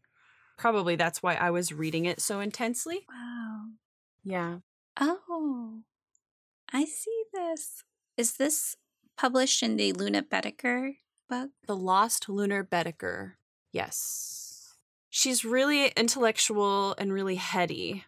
probably 0.56 0.94
that's 0.94 1.20
why 1.20 1.34
I 1.34 1.50
was 1.50 1.72
reading 1.72 2.04
it 2.04 2.20
so 2.20 2.38
intensely. 2.38 3.06
Wow. 3.08 3.64
Yeah. 4.22 4.58
Oh, 5.00 5.80
I 6.72 6.84
see 6.84 7.24
this. 7.32 7.82
Is 8.16 8.34
this 8.34 8.76
published 9.16 9.64
in 9.64 9.76
the 9.76 9.92
Lunar 9.92 10.22
Baedeker 10.22 10.92
book? 11.28 11.50
The 11.66 11.74
Lost 11.74 12.28
Lunar 12.28 12.62
Baedeker. 12.62 13.32
Yes. 13.72 14.41
She's 15.14 15.44
really 15.44 15.88
intellectual 15.88 16.94
and 16.96 17.12
really 17.12 17.34
heady, 17.34 18.06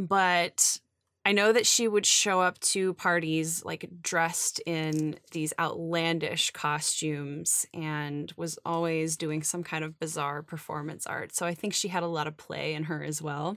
but 0.00 0.80
I 1.24 1.30
know 1.30 1.52
that 1.52 1.64
she 1.64 1.86
would 1.86 2.04
show 2.04 2.40
up 2.40 2.58
to 2.60 2.92
parties 2.94 3.64
like 3.64 3.88
dressed 4.02 4.58
in 4.66 5.14
these 5.30 5.52
outlandish 5.60 6.50
costumes 6.50 7.66
and 7.72 8.32
was 8.36 8.58
always 8.66 9.16
doing 9.16 9.44
some 9.44 9.62
kind 9.62 9.84
of 9.84 10.00
bizarre 10.00 10.42
performance 10.42 11.06
art. 11.06 11.36
So 11.36 11.46
I 11.46 11.54
think 11.54 11.72
she 11.72 11.86
had 11.86 12.02
a 12.02 12.08
lot 12.08 12.26
of 12.26 12.36
play 12.36 12.74
in 12.74 12.82
her 12.84 13.04
as 13.04 13.22
well. 13.22 13.56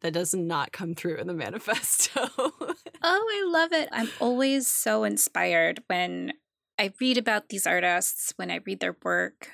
That 0.00 0.12
does 0.12 0.34
not 0.34 0.72
come 0.72 0.96
through 0.96 1.18
in 1.18 1.28
the 1.28 1.34
manifesto. 1.34 2.28
oh, 2.36 2.74
I 3.02 3.44
love 3.48 3.72
it. 3.72 3.88
I'm 3.92 4.10
always 4.18 4.66
so 4.66 5.04
inspired 5.04 5.84
when 5.86 6.32
I 6.80 6.92
read 7.00 7.16
about 7.16 7.48
these 7.48 7.64
artists, 7.64 8.32
when 8.34 8.50
I 8.50 8.58
read 8.66 8.80
their 8.80 8.96
work, 9.04 9.50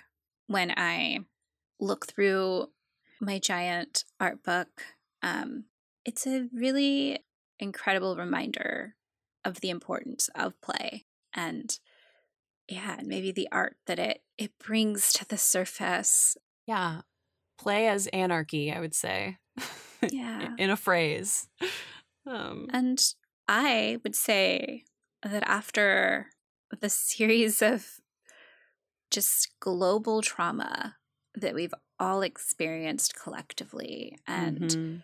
when 0.47 0.73
I 0.79 1.27
look 1.81 2.07
through 2.07 2.69
my 3.21 3.39
giant 3.39 4.05
art 4.21 4.43
book. 4.43 4.83
Um, 5.23 5.65
it's 6.05 6.27
a 6.27 6.49
really 6.53 7.21
incredible 7.59 8.17
reminder 8.17 8.95
of 9.45 9.61
the 9.61 9.71
importance 9.71 10.29
of 10.35 10.61
play 10.61 11.05
and 11.35 11.79
yeah, 12.69 12.97
and 12.99 13.07
maybe 13.09 13.31
the 13.31 13.49
art 13.53 13.77
that 13.87 13.99
it 13.99 14.23
it 14.39 14.53
brings 14.59 15.13
to 15.15 15.25
the 15.29 15.39
surface. 15.39 16.37
yeah. 16.67 17.03
Play 17.57 17.87
as 17.89 18.09
anarchy, 18.09 18.73
I 18.73 18.81
would 18.81 18.95
say. 18.95 19.39
Yeah. 20.11 20.51
in 20.59 20.69
a 20.69 20.77
phrase. 20.77 21.49
Um, 22.27 22.67
And 22.73 23.01
I 23.49 23.99
would 24.03 24.15
say 24.15 24.85
that 25.23 25.43
after 25.47 26.27
the 26.79 26.91
series 26.91 27.63
of 27.63 28.01
just 29.11 29.49
global 29.61 30.21
trauma 30.21 30.97
that 31.35 31.55
we've 31.55 31.75
all 31.99 32.23
experienced 32.23 33.15
collectively 33.21 34.19
and 34.27 34.61
mhm. 34.61 35.03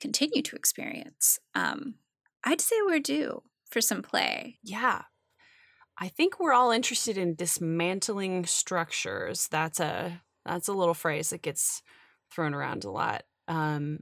continue 0.00 0.42
to 0.42 0.56
experience, 0.56 1.38
um, 1.54 1.94
I'd 2.44 2.60
say 2.60 2.76
we're 2.84 3.00
due 3.00 3.42
for 3.70 3.80
some 3.80 4.02
play. 4.02 4.58
Yeah. 4.62 5.02
I 5.98 6.08
think 6.08 6.38
we're 6.38 6.52
all 6.52 6.70
interested 6.70 7.18
in 7.18 7.34
dismantling 7.34 8.46
structures. 8.46 9.48
That's 9.48 9.80
a 9.80 10.22
that's 10.44 10.68
a 10.68 10.72
little 10.72 10.94
phrase 10.94 11.30
that 11.30 11.42
gets 11.42 11.82
thrown 12.30 12.54
around 12.54 12.84
a 12.84 12.90
lot. 12.90 13.24
Um, 13.48 14.00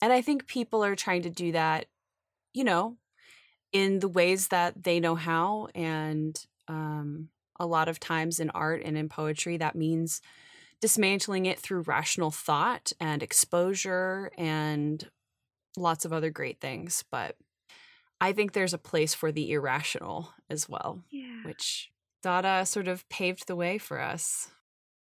and 0.00 0.12
I 0.12 0.20
think 0.20 0.46
people 0.46 0.84
are 0.84 0.94
trying 0.94 1.22
to 1.22 1.30
do 1.30 1.52
that, 1.52 1.86
you 2.52 2.64
know, 2.64 2.96
in 3.72 3.98
the 3.98 4.08
ways 4.08 4.48
that 4.48 4.82
they 4.82 5.00
know 5.00 5.14
how. 5.14 5.68
And 5.74 6.40
um, 6.68 7.28
a 7.58 7.66
lot 7.66 7.88
of 7.88 7.98
times 7.98 8.40
in 8.40 8.50
art 8.50 8.82
and 8.84 8.96
in 8.96 9.08
poetry, 9.08 9.56
that 9.56 9.74
means 9.74 10.20
dismantling 10.80 11.46
it 11.46 11.58
through 11.58 11.82
rational 11.82 12.30
thought 12.30 12.92
and 13.00 13.22
exposure 13.22 14.30
and 14.38 15.08
lots 15.76 16.04
of 16.04 16.12
other 16.12 16.30
great 16.30 16.60
things. 16.60 17.04
But 17.10 17.36
I 18.20 18.32
think 18.32 18.52
there's 18.52 18.74
a 18.74 18.78
place 18.78 19.14
for 19.14 19.30
the 19.32 19.50
irrational 19.52 20.32
as 20.48 20.68
well, 20.68 21.02
Yeah. 21.10 21.42
which 21.44 21.90
Dada 22.22 22.66
sort 22.66 22.88
of 22.88 23.08
paved 23.08 23.46
the 23.46 23.56
way 23.56 23.78
for 23.78 24.00
us. 24.00 24.50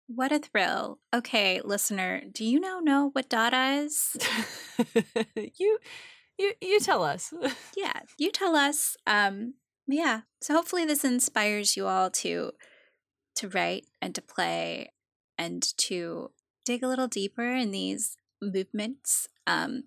What 0.06 0.32
a 0.32 0.38
thrill. 0.38 0.98
Okay, 1.14 1.60
listener, 1.64 2.22
do 2.30 2.44
you 2.44 2.60
now 2.60 2.80
know 2.80 3.08
what 3.12 3.28
Dada 3.30 3.82
is? 3.84 4.16
you 5.34 5.78
you 6.36 6.52
you 6.60 6.80
tell 6.80 7.02
us. 7.04 7.32
yeah, 7.76 8.00
you 8.18 8.30
tell 8.30 8.54
us. 8.56 8.96
Um, 9.06 9.54
yeah. 9.86 10.22
So 10.42 10.54
hopefully 10.54 10.84
this 10.84 11.04
inspires 11.04 11.76
you 11.76 11.86
all 11.86 12.10
to 12.10 12.52
to 13.36 13.48
write 13.48 13.86
and 14.02 14.14
to 14.14 14.20
play 14.22 14.90
and 15.38 15.62
to 15.78 16.30
dig 16.64 16.82
a 16.82 16.88
little 16.88 17.08
deeper 17.08 17.54
in 17.54 17.70
these 17.70 18.16
movements. 18.40 19.28
Um, 19.46 19.84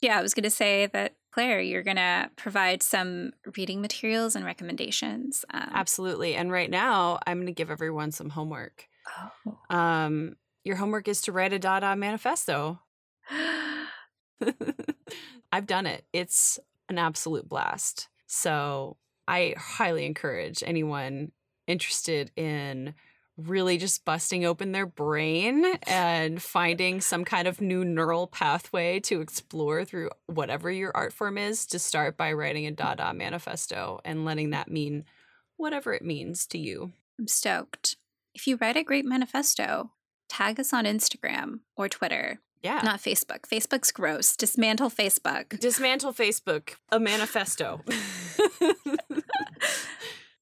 yeah, 0.00 0.18
I 0.18 0.22
was 0.22 0.34
going 0.34 0.44
to 0.44 0.50
say 0.50 0.86
that 0.86 1.16
Claire, 1.32 1.60
you're 1.60 1.82
going 1.82 1.96
to 1.96 2.30
provide 2.36 2.82
some 2.82 3.32
reading 3.56 3.80
materials 3.80 4.34
and 4.34 4.44
recommendations. 4.44 5.44
Um, 5.52 5.70
Absolutely. 5.72 6.34
And 6.34 6.50
right 6.50 6.70
now, 6.70 7.20
I'm 7.26 7.38
going 7.38 7.46
to 7.46 7.52
give 7.52 7.70
everyone 7.70 8.10
some 8.10 8.30
homework. 8.30 8.88
oh. 9.46 9.76
Um, 9.76 10.36
your 10.64 10.76
homework 10.76 11.08
is 11.08 11.22
to 11.22 11.32
write 11.32 11.52
a 11.52 11.58
Dada 11.58 11.96
manifesto. 11.96 12.80
I've 15.52 15.66
done 15.66 15.86
it. 15.86 16.04
It's 16.12 16.58
an 16.88 16.98
absolute 16.98 17.48
blast. 17.48 18.08
So 18.26 18.96
I 19.26 19.54
highly 19.56 20.04
encourage 20.06 20.62
anyone 20.66 21.32
interested 21.66 22.30
in 22.36 22.94
really 23.46 23.78
just 23.78 24.04
busting 24.04 24.44
open 24.44 24.72
their 24.72 24.86
brain 24.86 25.64
and 25.86 26.42
finding 26.42 27.00
some 27.00 27.24
kind 27.24 27.46
of 27.48 27.60
new 27.60 27.84
neural 27.84 28.26
pathway 28.26 29.00
to 29.00 29.20
explore 29.20 29.84
through 29.84 30.10
whatever 30.26 30.70
your 30.70 30.92
art 30.94 31.12
form 31.12 31.38
is 31.38 31.66
to 31.66 31.78
start 31.78 32.16
by 32.16 32.32
writing 32.32 32.66
a 32.66 32.70
Dada 32.70 33.12
manifesto 33.14 34.00
and 34.04 34.24
letting 34.24 34.50
that 34.50 34.70
mean 34.70 35.04
whatever 35.56 35.92
it 35.92 36.02
means 36.04 36.46
to 36.48 36.58
you. 36.58 36.92
I'm 37.18 37.26
stoked. 37.28 37.96
If 38.34 38.46
you 38.46 38.56
write 38.56 38.76
a 38.76 38.82
great 38.84 39.04
manifesto, 39.04 39.90
tag 40.28 40.58
us 40.60 40.72
on 40.72 40.84
Instagram 40.84 41.60
or 41.76 41.88
Twitter, 41.88 42.40
Yeah. 42.62 42.80
not 42.82 43.00
Facebook. 43.00 43.40
Facebook's 43.42 43.92
gross. 43.92 44.36
Dismantle 44.36 44.90
Facebook. 44.90 45.58
Dismantle 45.60 46.12
Facebook, 46.12 46.76
a 46.90 46.98
manifesto. 47.00 47.80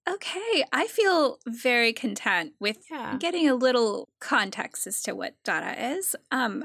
Okay, 0.09 0.65
I 0.73 0.87
feel 0.87 1.39
very 1.47 1.93
content 1.93 2.53
with 2.59 2.79
yeah. 2.91 3.17
getting 3.19 3.49
a 3.49 3.55
little 3.55 4.09
context 4.21 4.87
as 4.87 5.03
to 5.03 5.13
what 5.15 5.35
Dada 5.45 5.93
is. 5.97 6.17
Um, 6.33 6.65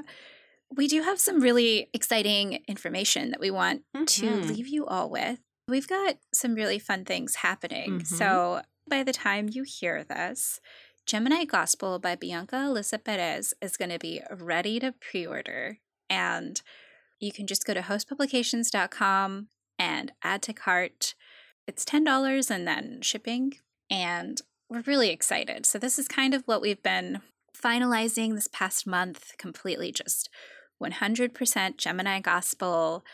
we 0.74 0.88
do 0.88 1.02
have 1.02 1.20
some 1.20 1.40
really 1.40 1.90
exciting 1.92 2.62
information 2.66 3.30
that 3.30 3.40
we 3.40 3.50
want 3.50 3.82
to 3.94 4.26
Mhm. 4.26 4.48
leave 4.48 4.68
you 4.68 4.86
all 4.86 5.10
with. 5.10 5.40
We've 5.68 5.86
got 5.88 6.18
some 6.32 6.54
really 6.54 6.78
fun 6.78 7.04
things 7.04 7.36
happening. 7.36 8.00
Mhm. 8.00 8.06
So 8.06 8.62
by 8.88 9.02
the 9.02 9.12
time 9.12 9.48
you 9.50 9.62
hear 9.62 10.04
this, 10.04 10.60
Gemini 11.06 11.44
Gospel 11.44 11.98
by 11.98 12.16
Bianca 12.16 12.56
Alyssa 12.56 13.02
Perez 13.02 13.52
is 13.60 13.76
going 13.76 13.90
to 13.90 13.98
be 13.98 14.22
ready 14.30 14.80
to 14.80 14.92
pre 14.92 15.26
order. 15.26 15.78
And 16.08 16.60
you 17.20 17.30
can 17.32 17.46
just 17.46 17.66
go 17.66 17.74
to 17.74 17.82
hostpublications.com 17.82 19.48
and 19.78 20.12
add 20.22 20.42
to 20.42 20.52
cart. 20.52 21.14
It's 21.66 21.84
$10 21.84 22.50
and 22.50 22.66
then 22.66 23.00
shipping. 23.02 23.54
And 23.90 24.40
we're 24.68 24.82
really 24.82 25.10
excited. 25.10 25.66
So, 25.66 25.78
this 25.78 25.98
is 25.98 26.08
kind 26.08 26.34
of 26.34 26.42
what 26.46 26.60
we've 26.62 26.82
been 26.82 27.20
finalizing 27.56 28.34
this 28.34 28.48
past 28.48 28.86
month 28.86 29.32
completely 29.38 29.92
just 29.92 30.28
100% 30.82 31.76
Gemini 31.76 32.20
Gospel. 32.20 33.04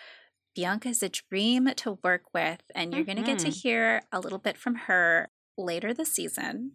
Bianca's 0.57 1.03
a 1.03 1.09
dream 1.09 1.69
to 1.77 1.99
work 2.03 2.23
with, 2.35 2.63
and 2.75 2.93
you're 2.93 3.05
going 3.05 3.19
to 3.19 3.23
get 3.23 3.39
to 3.41 3.49
Mhm. 3.49 3.63
hear 3.63 4.03
a 4.11 4.19
little 4.21 4.39
bit 4.39 4.57
from 4.57 4.75
her 4.87 5.29
later 5.57 5.93
this 5.95 6.13
season. 6.13 6.73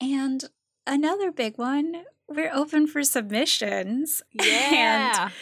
And 0.00 0.44
another 0.86 1.30
big 1.30 1.56
one, 1.56 2.04
we're 2.28 2.52
open 2.52 2.86
for 2.86 3.02
submissions. 3.04 4.22
Yeah. 4.34 5.24
And 5.24 5.32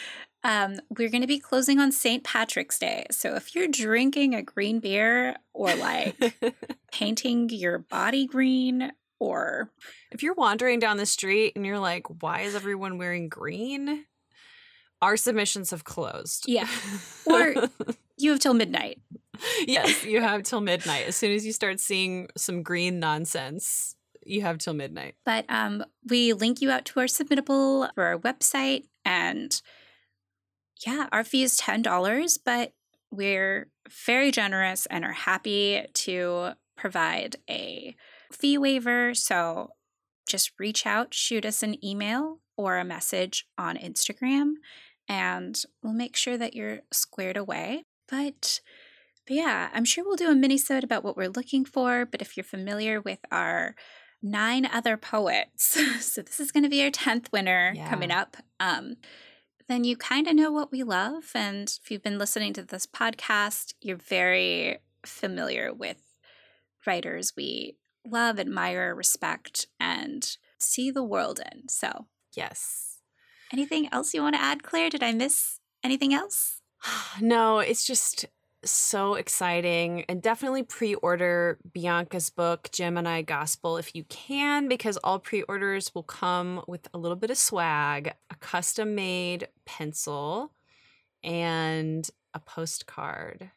um, 0.45 0.79
we're 0.95 1.09
going 1.09 1.21
to 1.21 1.27
be 1.27 1.39
closing 1.39 1.79
on 1.79 1.91
St. 1.91 2.23
Patrick's 2.23 2.77
Day. 2.77 3.07
So 3.09 3.33
if 3.35 3.55
you're 3.55 3.67
drinking 3.67 4.35
a 4.35 4.43
green 4.43 4.79
beer 4.79 5.35
or 5.53 5.73
like 5.73 6.15
painting 6.91 7.49
your 7.49 7.79
body 7.79 8.27
green 8.27 8.91
or 9.19 9.71
if 10.11 10.21
you're 10.21 10.35
wandering 10.35 10.77
down 10.79 10.97
the 10.97 11.07
street 11.07 11.53
and 11.55 11.65
you're 11.65 11.79
like, 11.79 12.05
why 12.21 12.41
is 12.41 12.53
everyone 12.53 12.99
wearing 12.99 13.27
green? 13.27 14.05
Our 15.01 15.17
submissions 15.17 15.71
have 15.71 15.83
closed. 15.83 16.45
Yeah. 16.47 16.67
Or- 17.25 17.55
you 18.17 18.29
have 18.29 18.39
till 18.39 18.53
midnight. 18.53 19.01
yes, 19.65 20.05
you 20.05 20.21
have 20.21 20.43
till 20.43 20.61
midnight. 20.61 21.07
As 21.07 21.15
soon 21.15 21.31
as 21.31 21.43
you 21.43 21.51
start 21.53 21.79
seeing 21.79 22.27
some 22.37 22.61
green 22.61 22.99
nonsense, 22.99 23.95
you 24.23 24.43
have 24.43 24.59
till 24.59 24.73
midnight. 24.73 25.15
But 25.25 25.45
um, 25.49 25.83
we 26.07 26.33
link 26.33 26.61
you 26.61 26.69
out 26.69 26.85
to 26.85 26.99
our 26.99 27.07
submittable 27.07 27.89
for 27.95 28.03
our 28.03 28.17
website. 28.19 28.83
And 29.03 29.59
yeah, 30.85 31.07
our 31.11 31.23
fee 31.23 31.43
is 31.43 31.59
$10, 31.59 32.39
but 32.43 32.73
we're 33.11 33.67
very 34.05 34.31
generous 34.31 34.85
and 34.87 35.05
are 35.05 35.13
happy 35.13 35.85
to 35.93 36.51
provide 36.75 37.37
a 37.49 37.95
fee 38.31 38.57
waiver. 38.57 39.13
So 39.13 39.71
just 40.27 40.51
reach 40.59 40.85
out, 40.85 41.13
shoot 41.13 41.45
us 41.45 41.63
an 41.63 41.83
email 41.83 42.39
or 42.57 42.77
a 42.77 42.85
message 42.85 43.47
on 43.57 43.77
Instagram, 43.77 44.53
and 45.07 45.61
we'll 45.83 45.93
make 45.93 46.15
sure 46.15 46.37
that 46.37 46.55
you're 46.55 46.79
squared 46.91 47.37
away. 47.37 47.83
But, 48.09 48.59
but 49.27 49.35
yeah, 49.35 49.69
I'm 49.73 49.85
sure 49.85 50.03
we'll 50.03 50.15
do 50.15 50.31
a 50.31 50.35
mini 50.35 50.57
set 50.57 50.83
about 50.83 51.03
what 51.03 51.15
we're 51.15 51.29
looking 51.29 51.65
for. 51.65 52.05
But 52.05 52.21
if 52.21 52.35
you're 52.35 52.43
familiar 52.43 53.01
with 53.01 53.19
our 53.31 53.75
nine 54.21 54.65
other 54.65 54.97
poets, 54.97 55.79
so 55.99 56.21
this 56.21 56.39
is 56.39 56.51
going 56.51 56.63
to 56.63 56.69
be 56.69 56.83
our 56.83 56.91
10th 56.91 57.31
winner 57.31 57.73
yeah. 57.75 57.89
coming 57.89 58.11
up. 58.11 58.37
Um, 58.59 58.95
then 59.67 59.83
you 59.83 59.97
kind 59.97 60.27
of 60.27 60.35
know 60.35 60.51
what 60.51 60.71
we 60.71 60.83
love. 60.83 61.31
And 61.33 61.73
if 61.81 61.89
you've 61.89 62.03
been 62.03 62.19
listening 62.19 62.53
to 62.53 62.63
this 62.63 62.85
podcast, 62.85 63.73
you're 63.81 63.97
very 63.97 64.79
familiar 65.05 65.73
with 65.73 66.01
writers 66.85 67.33
we 67.35 67.77
love, 68.05 68.39
admire, 68.39 68.93
respect, 68.93 69.67
and 69.79 70.37
see 70.59 70.91
the 70.91 71.03
world 71.03 71.39
in. 71.51 71.67
So, 71.67 72.07
yes. 72.35 72.99
Anything 73.51 73.89
else 73.91 74.13
you 74.13 74.21
want 74.21 74.35
to 74.35 74.41
add, 74.41 74.63
Claire? 74.63 74.89
Did 74.89 75.03
I 75.03 75.11
miss 75.11 75.59
anything 75.83 76.13
else? 76.13 76.61
no, 77.21 77.59
it's 77.59 77.85
just 77.85 78.25
so 78.71 79.15
exciting 79.15 80.05
and 80.09 80.21
definitely 80.21 80.63
pre-order 80.63 81.57
Bianca's 81.71 82.29
book 82.29 82.69
Gemini 82.71 83.21
Gospel 83.21 83.77
if 83.77 83.95
you 83.95 84.03
can 84.05 84.67
because 84.67 84.97
all 84.97 85.19
pre-orders 85.19 85.93
will 85.93 86.03
come 86.03 86.63
with 86.67 86.87
a 86.93 86.97
little 86.97 87.15
bit 87.15 87.29
of 87.29 87.37
swag, 87.37 88.13
a 88.29 88.35
custom 88.35 88.95
made 88.95 89.47
pencil 89.65 90.51
and 91.23 92.09
a 92.33 92.39
postcard 92.39 93.51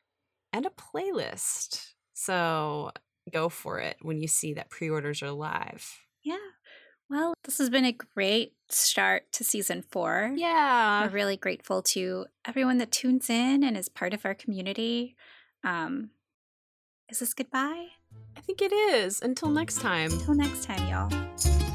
and 0.52 0.66
a 0.66 0.70
playlist. 0.70 1.92
So 2.14 2.92
go 3.32 3.48
for 3.48 3.78
it 3.78 3.96
when 4.02 4.18
you 4.18 4.28
see 4.28 4.54
that 4.54 4.70
pre-orders 4.70 5.22
are 5.22 5.30
live. 5.30 6.00
Yeah. 6.22 6.36
Well, 7.10 7.34
this 7.44 7.58
has 7.58 7.70
been 7.70 7.84
a 7.84 7.92
great 7.92 8.52
start 8.68 9.32
to 9.32 9.44
season 9.44 9.82
four. 9.90 10.32
Yeah. 10.36 11.04
We're 11.04 11.10
really 11.10 11.36
grateful 11.36 11.82
to 11.82 12.26
everyone 12.44 12.78
that 12.78 12.92
tunes 12.92 13.30
in 13.30 13.64
and 13.64 13.76
is 13.76 13.88
part 13.88 14.12
of 14.12 14.26
our 14.26 14.34
community. 14.34 15.16
Um, 15.64 16.10
is 17.08 17.20
this 17.20 17.32
goodbye? 17.32 17.86
I 18.36 18.40
think 18.40 18.60
it 18.60 18.72
is. 18.72 19.22
Until 19.22 19.48
next 19.48 19.80
time. 19.80 20.12
Until 20.12 20.34
next 20.34 20.64
time, 20.64 20.86
y'all. 20.88 21.67